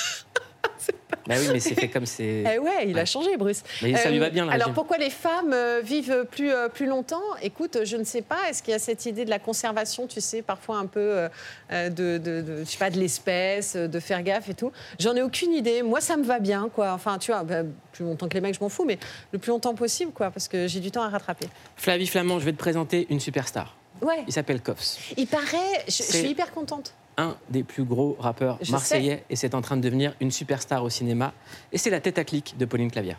[1.26, 2.44] bah oui, mais c'est fait comme c'est.
[2.54, 3.62] Eh ouais, il a changé, Bruce.
[3.82, 6.86] Mais ça lui va bien, le Alors pourquoi les femmes euh, vivent plus, euh, plus
[6.86, 7.22] longtemps?
[7.42, 8.38] Écoute, je ne sais pas.
[8.48, 11.28] Est-ce qu'il y a cette idée de la conservation, tu sais, parfois un peu euh,
[11.72, 14.72] euh, de, de, de- je sais pas, de l'espèce, euh, de faire gaffe et tout?
[14.98, 15.82] J'en ai aucune idée.
[15.82, 16.92] Moi, ça me va bien, quoi.
[16.92, 17.62] Enfin, tu vois, bah,
[17.92, 18.98] plus longtemps que les mecs, je m'en fous, mais
[19.32, 21.46] le plus longtemps possible, quoi, parce que j'ai du temps à rattraper.
[21.76, 23.76] Flavie Flamand, je vais te présenter une superstar.
[24.02, 24.24] Ouais.
[24.26, 25.12] Il s'appelle Koffs.
[25.16, 26.94] Il paraît, je, suis hyper contente.
[27.16, 30.82] un des plus gros rappeurs Je marseillais et c'est en train de devenir une superstar
[30.82, 31.32] au cinéma.
[31.72, 33.18] Et c'est la tête à clic de Pauline Clavière.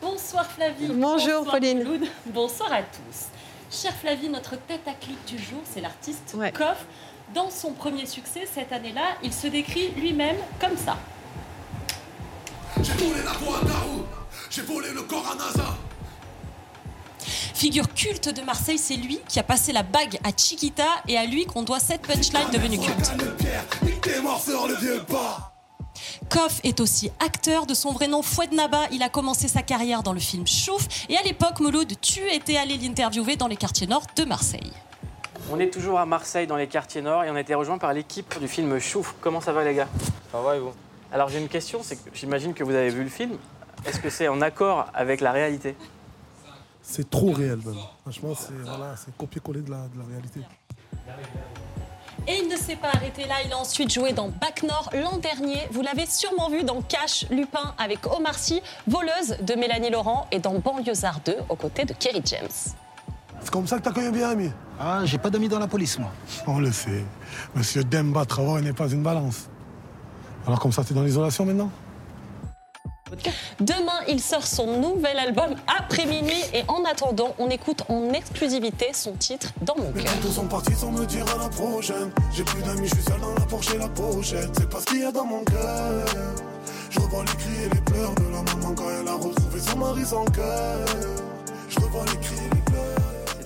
[0.00, 0.86] Bonsoir Flavie.
[0.88, 2.08] Bonjour, Bonsoir Pauline.
[2.26, 3.28] Bonsoir à tous.
[3.70, 6.86] Chère Flavie, notre tête à clic du jour, c'est l'artiste Koff.
[7.34, 10.96] Dans son premier succès cette année-là, il se décrit lui-même comme ça.
[12.82, 14.04] J'ai volé la voix à Darou,
[14.50, 15.76] j'ai volé le corps à NASA.
[17.54, 21.26] Figure culte de Marseille, c'est lui qui a passé la bague à Chiquita et à
[21.26, 23.12] lui qu'on doit cette punchline devenue culte.
[26.30, 28.84] Koff est aussi acteur de son vrai nom Fouad Naba.
[28.92, 30.86] Il a commencé sa carrière dans le film Chouf.
[31.08, 34.72] Et à l'époque, Mouloud, tu étais allé l'interviewer dans les quartiers nord de Marseille.
[35.50, 37.94] On est toujours à Marseille dans les quartiers nord et on a été rejoint par
[37.94, 39.14] l'équipe du film Chouf.
[39.20, 39.88] Comment ça va les gars?
[40.30, 40.72] Ça va et vous?
[41.10, 43.38] Alors j'ai une question, c'est que j'imagine que vous avez vu le film.
[43.86, 45.74] Est-ce que c'est en accord avec la réalité?
[46.82, 47.76] C'est trop réel, même.
[48.02, 50.40] Franchement, c'est voilà, copier-coller de la, de la réalité.
[52.26, 55.16] Et il ne s'est pas arrêté là, il a ensuite joué dans Bac Nord l'an
[55.16, 55.66] dernier.
[55.70, 60.40] Vous l'avez sûrement vu dans Cash Lupin avec Omar Sy, voleuse de Mélanie Laurent et
[60.40, 62.48] dans Banlieusard 2 aux côtés de Kerry James.
[63.42, 65.66] C'est comme ça que t'as quand même bien ami Ah, j'ai pas d'amis dans la
[65.68, 66.10] police, moi.
[66.46, 67.04] On le sait.
[67.54, 69.48] Monsieur Demba Traoré n'est pas une balance.
[70.46, 71.70] Alors comme ça, t'es dans l'isolation maintenant?
[73.58, 78.88] Demain, il sort son nouvel album après minuit et en attendant, on écoute en exclusivité
[78.92, 80.04] son titre Dans mon cœur.
[80.20, 82.10] tous sont partis sans me dire à la prochaine.
[82.34, 84.50] J'ai plus d'amis, je suis seul dans la Porsche et la pochette.
[84.58, 86.04] C'est pas ce qu'il y a dans mon cœur.
[86.90, 89.78] Je revois les cris et les pleurs de la maman quand elle a retrouvé son
[89.78, 90.86] mari sans cœur.
[91.70, 92.60] Je revois les cris et les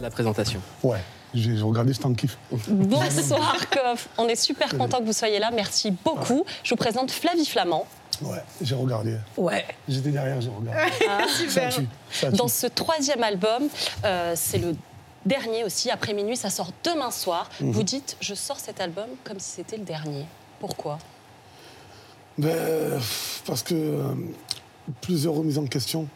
[0.03, 0.61] de la présentation.
[0.83, 0.99] Ouais,
[1.33, 2.37] j'ai regardé, je t'en kiffe.
[2.69, 6.45] Bonsoir Koff, on est super content que vous soyez là, merci beaucoup.
[6.65, 7.87] Je vous présente Flavie Flamand.
[8.21, 9.17] Ouais, j'ai regardé.
[9.37, 9.65] Ouais.
[9.89, 10.91] J'étais derrière, j'ai regardé.
[11.09, 12.37] Ah, Ça tue, ça tue.
[12.37, 13.69] Dans ce troisième album,
[14.05, 14.75] euh, c'est le
[15.25, 17.49] dernier aussi, après minuit, ça sort demain soir.
[17.61, 17.71] Mhm.
[17.71, 20.27] Vous dites, je sors cet album comme si c'était le dernier.
[20.59, 20.99] Pourquoi?
[22.39, 23.01] Ben,
[23.47, 24.03] parce que euh,
[25.01, 26.09] plusieurs remises en question.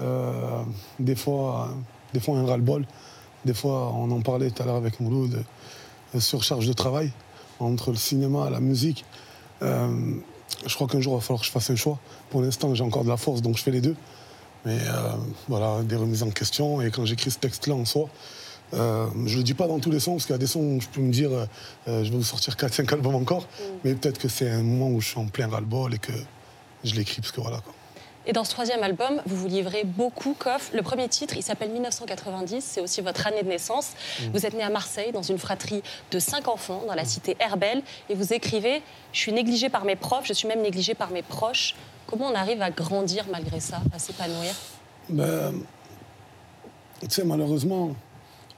[0.00, 0.62] Euh,
[0.98, 1.70] des fois,
[2.12, 2.84] des fois un ras-le-bol.
[3.44, 5.44] Des fois, on en parlait tout à l'heure avec Mouloud,
[6.14, 7.10] de surcharge de travail
[7.58, 9.04] entre le cinéma et la musique.
[9.62, 10.14] Euh,
[10.66, 11.98] je crois qu'un jour, il va falloir que je fasse un choix.
[12.30, 13.96] Pour l'instant, j'ai encore de la force, donc je fais les deux.
[14.64, 15.12] Mais euh,
[15.48, 16.80] voilà, des remises en question.
[16.80, 18.08] Et quand j'écris ce texte-là en soi,
[18.74, 20.60] euh, je le dis pas dans tous les sons, parce qu'il y a des sons
[20.60, 21.46] où je peux me dire, euh,
[21.88, 23.46] euh, je vais vous sortir 4-5 albums encore.
[23.84, 26.12] Mais peut-être que c'est un moment où je suis en plein ras-le-bol et que
[26.84, 27.58] je l'écris, parce que voilà.
[27.58, 27.74] Quoi.
[28.26, 30.70] Et dans ce troisième album, vous vous livrez beaucoup, Koff.
[30.72, 33.90] Le premier titre, il s'appelle 1990, c'est aussi votre année de naissance.
[34.20, 34.24] Mm.
[34.32, 35.82] Vous êtes né à Marseille, dans une fratrie
[36.12, 38.80] de cinq enfants, dans la cité Herbel, et vous écrivez
[39.12, 41.74] Je suis négligé par mes profs, je suis même négligé par mes proches.
[42.06, 44.54] Comment on arrive à grandir malgré ça, à s'épanouir?
[45.08, 45.52] Ben,
[47.00, 47.96] tu sais, malheureusement,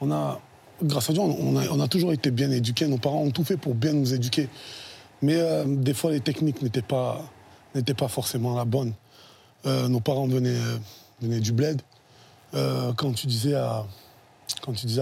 [0.02, 0.40] on a,
[0.82, 2.86] grâce à Dieu, on a, on a toujours été bien éduqués.
[2.86, 4.50] Nos parents ont tout fait pour bien nous éduquer.
[5.22, 7.22] Mais euh, des fois, les techniques n'étaient pas,
[7.74, 8.92] n'étaient pas forcément la bonne.
[9.66, 11.80] Euh, nos parents venaient, du bled.
[12.54, 13.86] Euh, quand, tu disais à,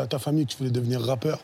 [0.09, 1.41] ta famille que tu voulais devenir rappeur,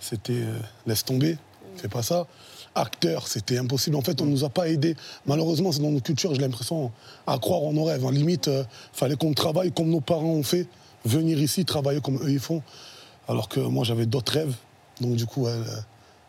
[0.00, 1.38] c'était euh, laisse tomber,
[1.76, 2.26] fais pas ça.
[2.74, 3.96] Acteur, c'était impossible.
[3.96, 4.96] En fait, on ne nous a pas aidés.
[5.24, 6.92] Malheureusement, c'est dans nos cultures, j'ai l'impression,
[7.26, 8.04] à croire en nos rêves.
[8.04, 8.50] En limite,
[8.92, 10.68] fallait qu'on travaille comme nos parents ont fait,
[11.06, 12.62] venir ici, travailler comme eux ils font.
[13.28, 14.54] Alors que moi, j'avais d'autres rêves.
[15.00, 15.46] Donc, du coup,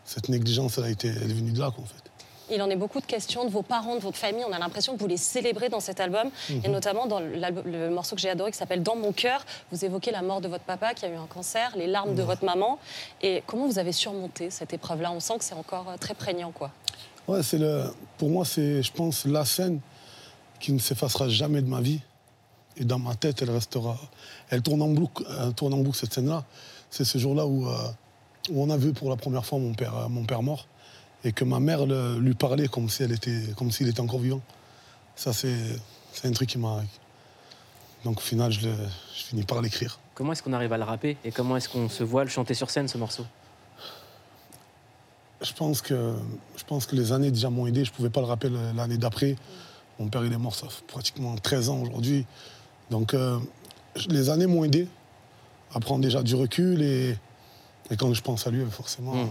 [0.06, 2.07] cette négligence, elle, a été, est venue de là, en fait.
[2.50, 4.44] Il en est beaucoup de questions de vos parents, de votre famille.
[4.48, 6.30] On a l'impression que vous les célébrez dans cet album.
[6.50, 6.60] Mhm.
[6.64, 10.10] Et notamment dans le morceau que j'ai adoré qui s'appelle Dans mon cœur, vous évoquez
[10.10, 12.78] la mort de votre papa qui a eu un cancer, les larmes de votre maman.
[13.22, 15.12] Et comment vous avez surmonté cette épreuve-là?
[15.12, 16.70] On sent que c'est encore euh, très prégnant, quoi.
[17.26, 17.84] Ouais, c'est le,
[18.16, 19.80] pour moi, c'est, je pense, la scène
[20.60, 22.00] qui ne s'effacera jamais de ma vie.
[22.76, 23.96] Et dans ma tête, elle restera.
[24.50, 26.44] Elle tourne en boucle, elle tourne en boucle cette scène-là.
[26.90, 27.72] C'est ce jour-là où, euh,
[28.50, 30.66] où on a vu pour la première fois mon père, euh, mon père mort.
[31.24, 34.20] Et que ma mère le- lui parlait comme si elle était, comme s'il était encore
[34.20, 34.40] vivant.
[35.16, 35.54] Ça, c'est,
[36.24, 36.82] un truc qui m'a.
[38.04, 38.74] Donc au final, je, le-
[39.16, 39.98] je finis par l'écrire.
[40.14, 42.54] Comment est-ce qu'on arrive à le rapper et comment est-ce qu'on se voit le chanter
[42.54, 43.24] sur scène ce morceau?
[45.40, 46.14] Je pense que,
[46.56, 47.84] je pense que les années déjà m'ont aidé.
[47.84, 49.36] Je ne pouvais pas le rappeler l'année d'après.
[50.00, 52.26] Mon père, il est mort, ça fait pratiquement 13 ans aujourd'hui.
[52.90, 53.38] Donc, euh,
[54.08, 54.88] les années m'ont aidé
[55.74, 56.82] à prendre déjà du recul.
[56.82, 57.16] Et,
[57.90, 59.30] et quand je pense à lui, forcément, Mm.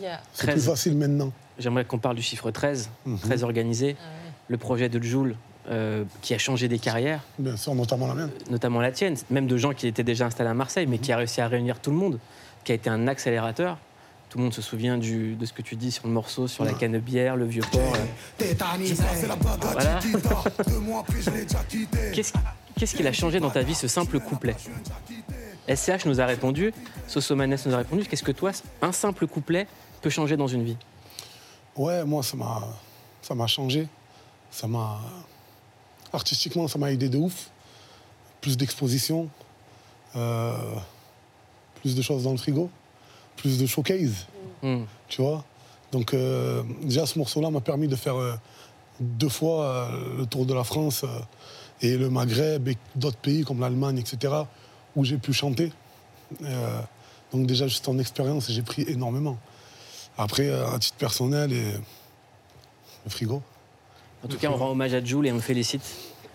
[0.00, 0.20] Yeah.
[0.32, 0.66] c'est plus 13.
[0.66, 1.32] facile maintenant.
[1.58, 3.18] J'aimerais qu'on parle du chiffre 13, Mhm.
[3.18, 3.96] très organisé.
[4.00, 4.04] Ah
[4.48, 5.36] Le projet de Joule
[5.70, 7.20] euh, qui a changé des carrières.
[7.38, 8.30] Bien sûr, notamment la mienne.
[8.50, 11.16] Notamment la tienne, même de gens qui étaient déjà installés à Marseille, mais qui a
[11.16, 12.18] réussi à réunir tout le monde,
[12.64, 13.78] qui a été un accélérateur.
[14.28, 16.64] Tout le monde se souvient du- de ce que tu dis sur le morceau, sur
[16.64, 17.92] la canebière, le vieux port.
[19.60, 20.00] Voilà.
[22.14, 22.32] Qu'est-ce
[22.78, 24.56] qu'est-ce qu'il a changé dans ta vie, ce simple couplet?
[25.68, 26.72] SCH nous a répondu,
[27.06, 28.04] Sosomanes nous a répondu.
[28.04, 29.66] Qu'est-ce que toi, un simple couplet
[30.00, 30.76] peut changer dans une vie?
[31.76, 32.62] Ouais, moi, ça m'a,
[33.22, 33.88] ça m'a changé.
[34.50, 35.00] Ça m'a.
[36.12, 37.50] Artistiquement, ça m'a aidé de ouf.
[38.40, 39.28] Plus d'exposition,
[40.16, 40.52] euh,
[41.76, 42.68] plus de choses dans le frigo,
[43.36, 44.26] plus de showcase.
[44.62, 44.82] Hmm.
[45.08, 45.44] Tu vois
[45.92, 48.34] Donc, euh, déjà, ce morceau-là m'a permis de faire euh,
[48.98, 51.04] deux fois le tour de la France
[51.80, 54.34] et le Maghreb et d'autres pays comme l'Allemagne, etc.,
[54.96, 55.72] où j'ai pu chanter.
[56.42, 56.80] Euh,
[57.32, 59.38] donc, déjà, juste en expérience, j'ai pris énormément.
[60.18, 61.72] Après, euh, à titre personnel, et
[63.04, 63.42] le frigo.
[64.24, 65.82] En tout cas, on rend hommage à Jules et on le félicite.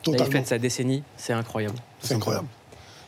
[0.03, 0.25] Totalement.
[0.27, 1.75] Il fête sa décennie, c'est incroyable.
[2.01, 2.47] C'est incroyable.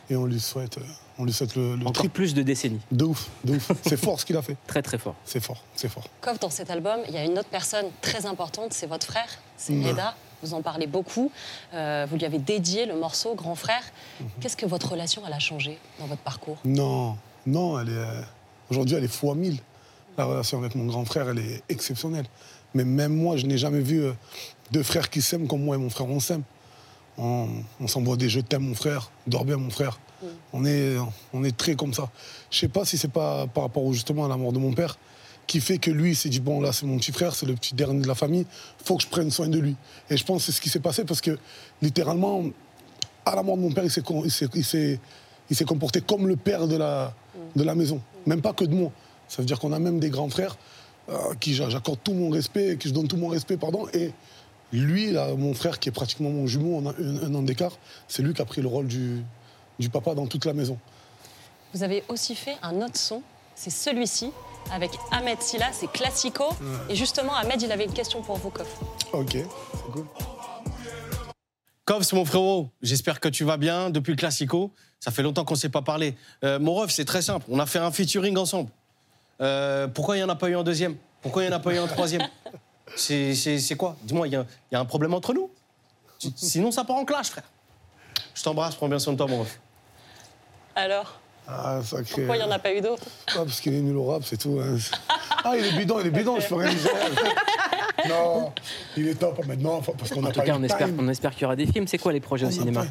[0.08, 0.82] Et on lui souhaite, euh,
[1.18, 2.80] on lui souhaite le, le Encore plus de décennies.
[2.90, 3.70] De ouf, de ouf.
[3.86, 4.56] C'est fort ce qu'il a fait.
[4.66, 5.14] Très très fort.
[5.24, 6.04] C'est fort, c'est fort.
[6.20, 9.28] Kof, dans cet album, il y a une autre personne très importante, c'est votre frère,
[9.56, 9.90] c'est Ouais.
[9.90, 10.16] Reda.
[10.42, 11.30] Vous en parlez beaucoup.
[11.74, 13.82] Euh, vous lui avez dédié le morceau Grand Frère.
[14.20, 14.26] Mhm.
[14.40, 16.58] Qu'est-ce que votre relation elle a changé dans votre parcours?
[16.64, 17.92] Non, non, elle est.
[17.92, 18.22] euh,
[18.70, 19.58] Aujourd'hui, elle est fois mille.
[20.16, 22.26] La relation avec mon grand frère, elle est exceptionnelle.
[22.74, 24.12] Mais même moi, je n'ai jamais vu euh,
[24.70, 26.42] deux frères qui s'aiment comme moi et mon frère, on s'aime.
[27.18, 27.48] On,
[27.80, 29.98] on s'envoie des je t'aime, mon frère, dors bien, mon frère.
[30.52, 30.96] On, est,
[31.32, 32.10] on est très comme ça.
[32.50, 34.98] Je sais pas si c'est pas par rapport justement à la mort de mon père
[35.50, 37.74] qui fait que lui s'est dit bon là c'est mon petit frère, c'est le petit
[37.74, 38.46] dernier de la famille,
[38.84, 39.74] faut que je prenne soin de lui.
[40.08, 41.36] Et je pense que c'est ce qui s'est passé parce que
[41.82, 42.44] littéralement
[43.26, 47.12] à la mort de mon père, il s'est, comporté comme le père de la,
[47.56, 48.00] de la maison.
[48.26, 48.92] Même pas que de moi.
[49.26, 50.56] Ça veut dire qu'on a même des grands frères
[51.08, 53.88] euh, qui j'a- j'accorde tout mon respect, qui je donne tout mon respect, pardon.
[53.92, 54.12] Et
[54.72, 57.76] lui, là, mon frère, qui est pratiquement mon jumeau, on a un, un an d'écart,
[58.06, 59.22] c'est lui qui a pris le rôle du,
[59.80, 60.78] du papa dans toute la maison.
[61.74, 63.20] Vous avez aussi fait un autre son,
[63.56, 64.30] c'est celui-ci,
[64.72, 66.44] avec Ahmed Silla, c'est Classico.
[66.88, 68.68] Et justement, Ahmed, il avait une question pour vous, Kof.
[69.12, 70.06] Ok, c'est cool.
[71.84, 74.70] Kovs, mon frérot, j'espère que tu vas bien depuis le Classico.
[75.00, 76.14] Ça fait longtemps qu'on ne s'est pas parlé.
[76.44, 77.46] Euh, mon ref, c'est très simple.
[77.48, 78.70] On a fait un featuring ensemble.
[79.40, 80.96] Euh, pourquoi il n'y en a pas eu un deuxième?
[81.22, 82.26] Pourquoi il n'y en a pas eu un troisième?
[82.96, 83.94] C'est c'est- c'est quoi?
[84.02, 84.36] Dis-moi, il y,
[84.72, 85.48] y a un problème entre nous?
[86.34, 87.44] Sinon, ça part en clash, frère.
[88.34, 89.60] Je t'embrasse, prends bien soin de toi, mon ref.
[90.74, 92.22] Alors, Ah, sacré.
[92.22, 93.02] pourquoi il n'y en a pas eu d'autres?
[93.28, 94.60] Ah, parce qu'il est nul au rap, c'est tout.
[94.62, 94.76] hein.
[95.42, 96.90] Ah, il est bidon, il est bidon, je peux rien dire.
[98.08, 98.52] Non,
[98.96, 100.86] il est top maintenant, parce qu'on En a tout pas cas, eu on le espère,
[100.88, 100.96] time.
[101.00, 101.86] on espère qu'il y aura des films.
[101.86, 102.82] C'est quoi les projets au On a cinéma?
[102.82, 102.88] pas-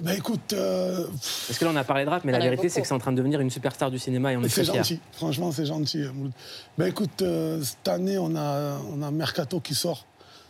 [0.00, 1.06] Bah écoute, euh,
[1.46, 2.74] Parce que là, on a parlé de rap, mais On la en a vérité, c'est
[2.76, 2.82] beaucoup.
[2.82, 4.72] que c'est en train de devenir une superstar du cinéma et on est c'est très
[4.72, 4.76] fiers.
[4.82, 6.02] gentil, franchement, c'est gentil.
[6.02, 6.32] euh, Mouloud.
[6.76, 10.04] Bah écoute, euh, cette année, on a, on a Mercato qui sort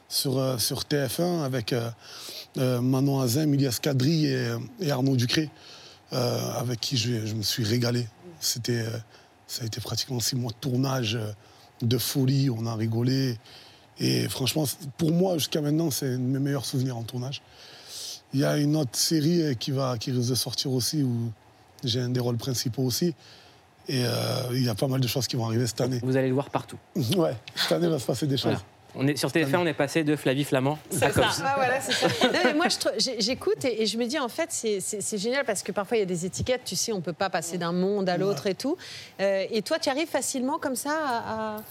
[0.08, 1.88] sur, euh, sur TF1 avec euh,
[2.58, 4.48] euh, Manon Azem, Ilias Kadri et,
[4.80, 5.48] et Arnaud Ducré,
[6.16, 8.06] euh, avec qui je, je me suis régalé.
[8.40, 8.98] C'était, euh,
[9.46, 11.32] ça a été pratiquement six mois de tournage euh,
[11.82, 13.38] de folie, on a rigolé.
[13.98, 14.64] Et franchement,
[14.98, 17.42] pour moi, jusqu'à maintenant, c'est un de mes meilleurs souvenirs en tournage.
[18.34, 21.30] Il y a une autre série qui, va, qui risque de sortir aussi, où
[21.84, 23.14] j'ai un des rôles principaux aussi.
[23.88, 26.00] Et euh, il y a pas mal de choses qui vont arriver cette année.
[26.02, 26.78] Vous allez le voir partout.
[27.16, 28.52] Ouais, cette année va se passer des choses.
[28.52, 28.62] Voilà.
[28.98, 31.42] On est, sur TF1, on est passé de Flavie Flamand à Cops.
[31.44, 32.08] Ah, voilà, c'est ça.
[32.26, 32.66] Non, mais moi,
[33.18, 36.02] j'écoute et, et je me dis, en fait, c'est- génial parce que parfois, il y
[36.02, 38.54] a des étiquettes, tu sais, on ne peut pas passer d'un monde à l'autre et
[38.54, 38.76] tout.
[39.20, 41.56] Euh, et toi, tu arrives facilement comme ça à.
[41.56, 41.62] à-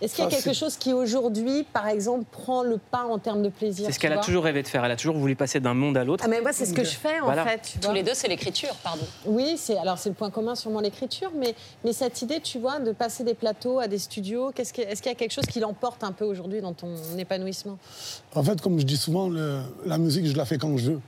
[0.00, 3.42] Est-ce qu'il y a quelque chose qui, aujourd'hui, par exemple, prend le pas en termes
[3.42, 4.84] de plaisir C'est ce qu'elle a toujours rêvé de faire.
[4.84, 6.22] Elle a toujours voulu passer d'un monde à l'autre.
[6.24, 7.44] Ah, mais moi, c'est ce que je fais, en Voilà.
[7.44, 7.60] fait.
[7.72, 7.94] tu Tous vois.
[7.94, 9.02] les deux, c'est l'écriture, pardon.
[9.26, 12.78] Oui, c'est alors c'est le point commun sûrement l'écriture, mais, mais cette idée, tu vois,
[12.78, 15.46] de passer des plateaux à des studios, qu'est-ce que- est-ce qu'il y a quelque chose
[15.46, 17.78] qui l'emporte un peu aujourd'hui dans ton épanouissement?
[18.34, 21.00] En fait, comme je dis souvent, le- la musique, je la fais quand je veux.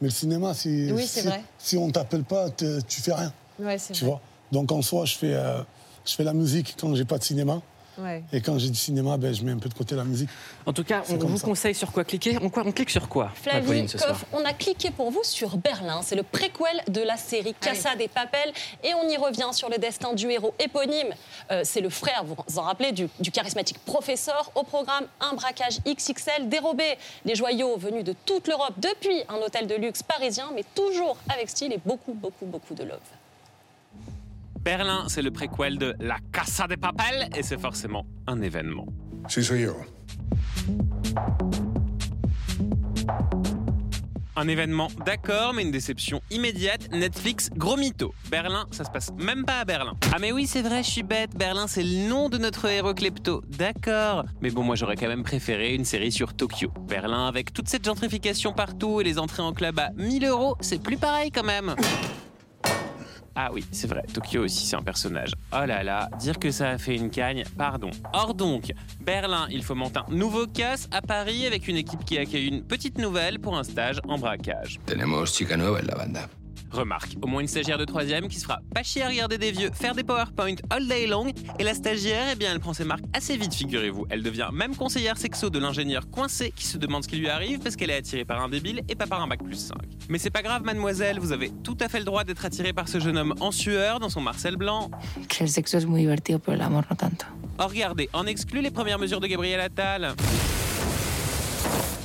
[0.00, 1.42] Mais le cinéma, si, Oui, si, vrai.
[1.58, 3.32] si on t'appelle pas, te- tu fais rien.
[3.60, 4.12] Ouais, c'est Tu vrai.
[4.12, 4.20] vois?
[4.50, 5.58] Donc en soi, je fais, euh,
[6.04, 7.60] je fais la musique quand j'ai pas de cinéma.
[7.98, 8.22] Ouais.
[8.32, 10.28] Et quand j'ai du cinéma, ben, je mets un peu de côté la musique.
[10.66, 11.44] En tout cas, on vous ça.
[11.44, 12.38] conseille sur quoi cliquer.
[12.40, 16.00] On, quoi- on clique sur quoi, Flavie, Koff, on a cliqué pour vous sur Berlin.
[16.02, 18.52] C'est le préquel de la série Casa des Papel.
[18.82, 21.12] Et on y revient sur le destin du héros éponyme.
[21.50, 24.50] Euh, c'est le frère, vous vous en rappelez, du, du charismatique professeur.
[24.54, 26.96] Au programme, un braquage XXL dérobé.
[27.24, 31.50] Les joyaux venus de toute l'Europe depuis un hôtel de luxe parisien, mais toujours avec
[31.50, 32.98] style et beaucoup, beaucoup, beaucoup de love.
[34.64, 38.86] Berlin, c'est le préquel de La Casa de Papel et c'est forcément un événement.
[39.28, 39.74] Sí, soy yo.
[44.36, 46.88] Un événement, d'accord, mais une déception immédiate.
[46.92, 48.14] Netflix, gros mytho.
[48.30, 49.94] Berlin, ça se passe même pas à Berlin.
[50.14, 51.36] Ah mais oui, c'est vrai, je suis bête.
[51.36, 53.42] Berlin, c'est le nom de notre héros klepto.
[53.48, 54.24] D'accord.
[54.40, 56.70] Mais bon, moi j'aurais quand même préféré une série sur Tokyo.
[56.88, 60.80] Berlin, avec toute cette gentrification partout et les entrées en club à 1000 euros, c'est
[60.80, 61.74] plus pareil quand même.
[63.34, 65.32] Ah oui, c'est vrai, Tokyo aussi c'est un personnage.
[65.52, 67.90] Oh là là, dire que ça a fait une cagne, pardon.
[68.12, 72.18] Or donc, Berlin, il faut monter un nouveau casse à Paris avec une équipe qui
[72.18, 74.78] accueille une petite nouvelle pour un stage en braquage.
[74.86, 75.24] Tenemos.
[76.72, 79.52] Remarque, au moins une stagiaire de troisième qui se fera pas chier à regarder des
[79.52, 81.26] vieux faire des PowerPoint all day long.
[81.58, 84.06] Et la stagiaire, eh bien, elle prend ses marques assez vite, figurez-vous.
[84.08, 87.58] Elle devient même conseillère sexo de l'ingénieur coincé qui se demande ce qui lui arrive
[87.58, 89.76] parce qu'elle est attirée par un débile et pas par un bac plus 5.
[90.08, 92.88] Mais c'est pas grave, mademoiselle, vous avez tout à fait le droit d'être attirée par
[92.88, 94.90] ce jeune homme en sueur dans son Marcel blanc.
[95.28, 97.26] Que el sexo es muy divertido, pero el amor no tanto.
[97.58, 100.14] Oh, regardez, en exclut les premières mesures de Gabriel Attal.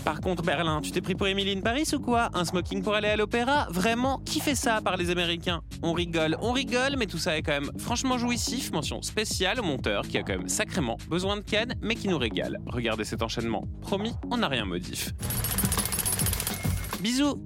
[0.07, 2.29] Par contre, Berlin, tu t'es pris pour Emily in Paris ou quoi?
[2.33, 3.67] Un smoking pour aller à l'opéra?
[3.69, 5.59] Vraiment Qui fait ça par les Américains?
[5.83, 8.71] On rigole, on rigole, mais tout ça est quand même franchement jouissif.
[8.71, 12.17] Mention spéciale au monteur qui a quand même sacrément besoin de Ken, mais qui nous
[12.17, 12.57] régale.
[12.67, 13.67] Regardez cet enchaînement.
[13.81, 15.13] Promis, on n'a rien modif.
[17.01, 17.43] Bisous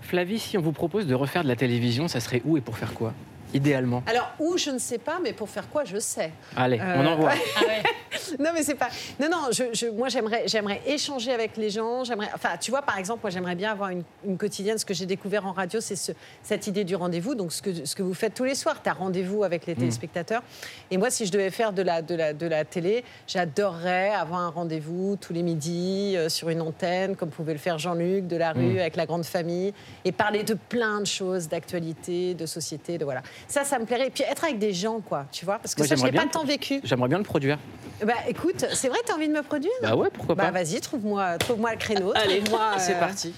[0.00, 2.76] Flavie, si on vous propose de refaire de la télévision, ça serait où et pour
[2.76, 3.14] faire quoi?
[3.54, 4.02] Idéalement.
[4.06, 6.32] Alors, où, je ne sais pas, mais pour faire quoi, je sais.
[6.56, 7.32] Allez, on Euh, envoie.
[8.38, 8.88] non, mais c'est pas.
[9.20, 12.04] Non, non, je, je- moi, j'aimerais, j'aimerais échanger avec les gens.
[12.04, 12.28] J'aimerais.
[12.34, 14.78] Enfin, tu vois, par exemple, moi, j'aimerais bien avoir une, une quotidienne.
[14.78, 17.34] Ce que j'ai découvert en radio, c'est ce- cette idée du rendez-vous.
[17.34, 19.74] Donc, ce que, ce que vous faites tous les soirs, tu as rendez-vous avec les
[19.74, 19.78] Mm.
[19.78, 20.42] téléspectateurs.
[20.90, 24.40] Et moi, si je devais faire de la, de la, de la télé, j'adorerais avoir
[24.40, 28.36] un rendez-vous tous les midis euh, sur une antenne, comme pouvait le faire Jean-Luc de
[28.36, 28.78] la rue Mm.
[28.78, 29.72] avec la grande famille,
[30.04, 33.22] et parler de plein de choses, d'actualité, de société, de voilà.
[33.48, 34.08] Ça, ça me plairait.
[34.08, 36.12] Et puis être avec des gens, quoi, tu vois, parce que Moi, ça, je l'ai
[36.12, 36.80] pas tant vécu.
[36.84, 37.58] J'aimerais bien le produire.
[38.04, 39.72] Bah écoute, c'est vrai, t'as envie de me produire?
[39.82, 40.62] Bah ouais, pourquoi Bah pas.
[40.62, 42.12] vas-y, trouve-moi trouve le créneau.
[42.14, 43.34] Allez, trouve-moi, c'est euh, parti.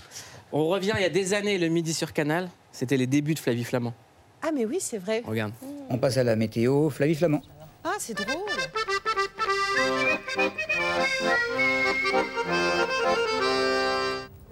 [0.52, 2.48] On revient il y a des années, le midi sur Canal.
[2.70, 3.94] C'était les débuts de Flavie Flamand.
[4.42, 5.22] Ah mais oui, c'est vrai.
[5.26, 5.52] Regarde.
[5.90, 7.42] On passe à la météo, Flavie Flamand.
[7.84, 8.48] Ah, c'est drôle.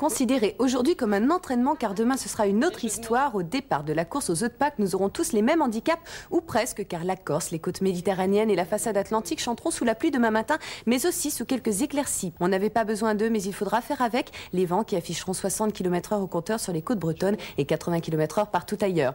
[0.00, 3.34] Considéré aujourd'hui comme un entraînement car demain ce sera une autre histoire.
[3.34, 6.00] Au départ de la course aux œufs de Pâques, nous aurons tous les mêmes handicaps,
[6.30, 9.94] ou presque, car la Corse, les côtes méditerranéennes et la façade atlantique chanteront sous la
[9.94, 12.32] pluie demain matin, mais aussi sous quelques éclaircies.
[12.40, 15.74] On n'avait pas besoin d'eux, mais il faudra faire avec les vents qui afficheront 60
[15.74, 19.12] km/h au compteur sur les côtes bretonnes et 80 km/h partout ailleurs.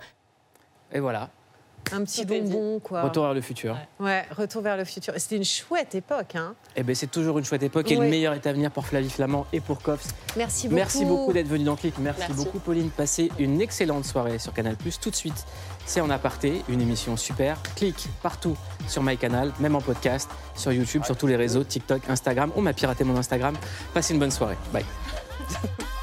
[0.92, 1.32] Et voilà.
[1.92, 3.04] Un petit bonbon, quoi.
[3.04, 3.78] Retour vers le futur.
[4.00, 5.14] Ouais, retour vers le futur.
[5.18, 6.56] C'était une chouette époque, hein.
[6.76, 8.04] Eh ben, c'est toujours une chouette époque et Ouais.
[8.06, 10.08] le meilleur est à venir pour Flavie Flamand et pour Coffs.
[10.36, 10.76] Merci beaucoup.
[10.76, 11.96] Merci beaucoup d'être venu dans Click.
[12.00, 12.36] Merci, Merci.
[12.36, 12.90] beaucoup, Pauline.
[12.90, 14.76] Passez une excellente soirée sur Canal.
[15.02, 15.46] Tout de suite,
[15.86, 17.58] c'est en aparté, une émission super.
[17.76, 18.58] Clique partout
[18.88, 22.52] sur MyCanal, même en podcast, sur YouTube, sur tous les réseaux, TikTok, Instagram.
[22.56, 23.56] On m'a piraté mon Instagram.
[23.94, 24.58] Passez une bonne soirée.
[24.74, 24.86] Bye.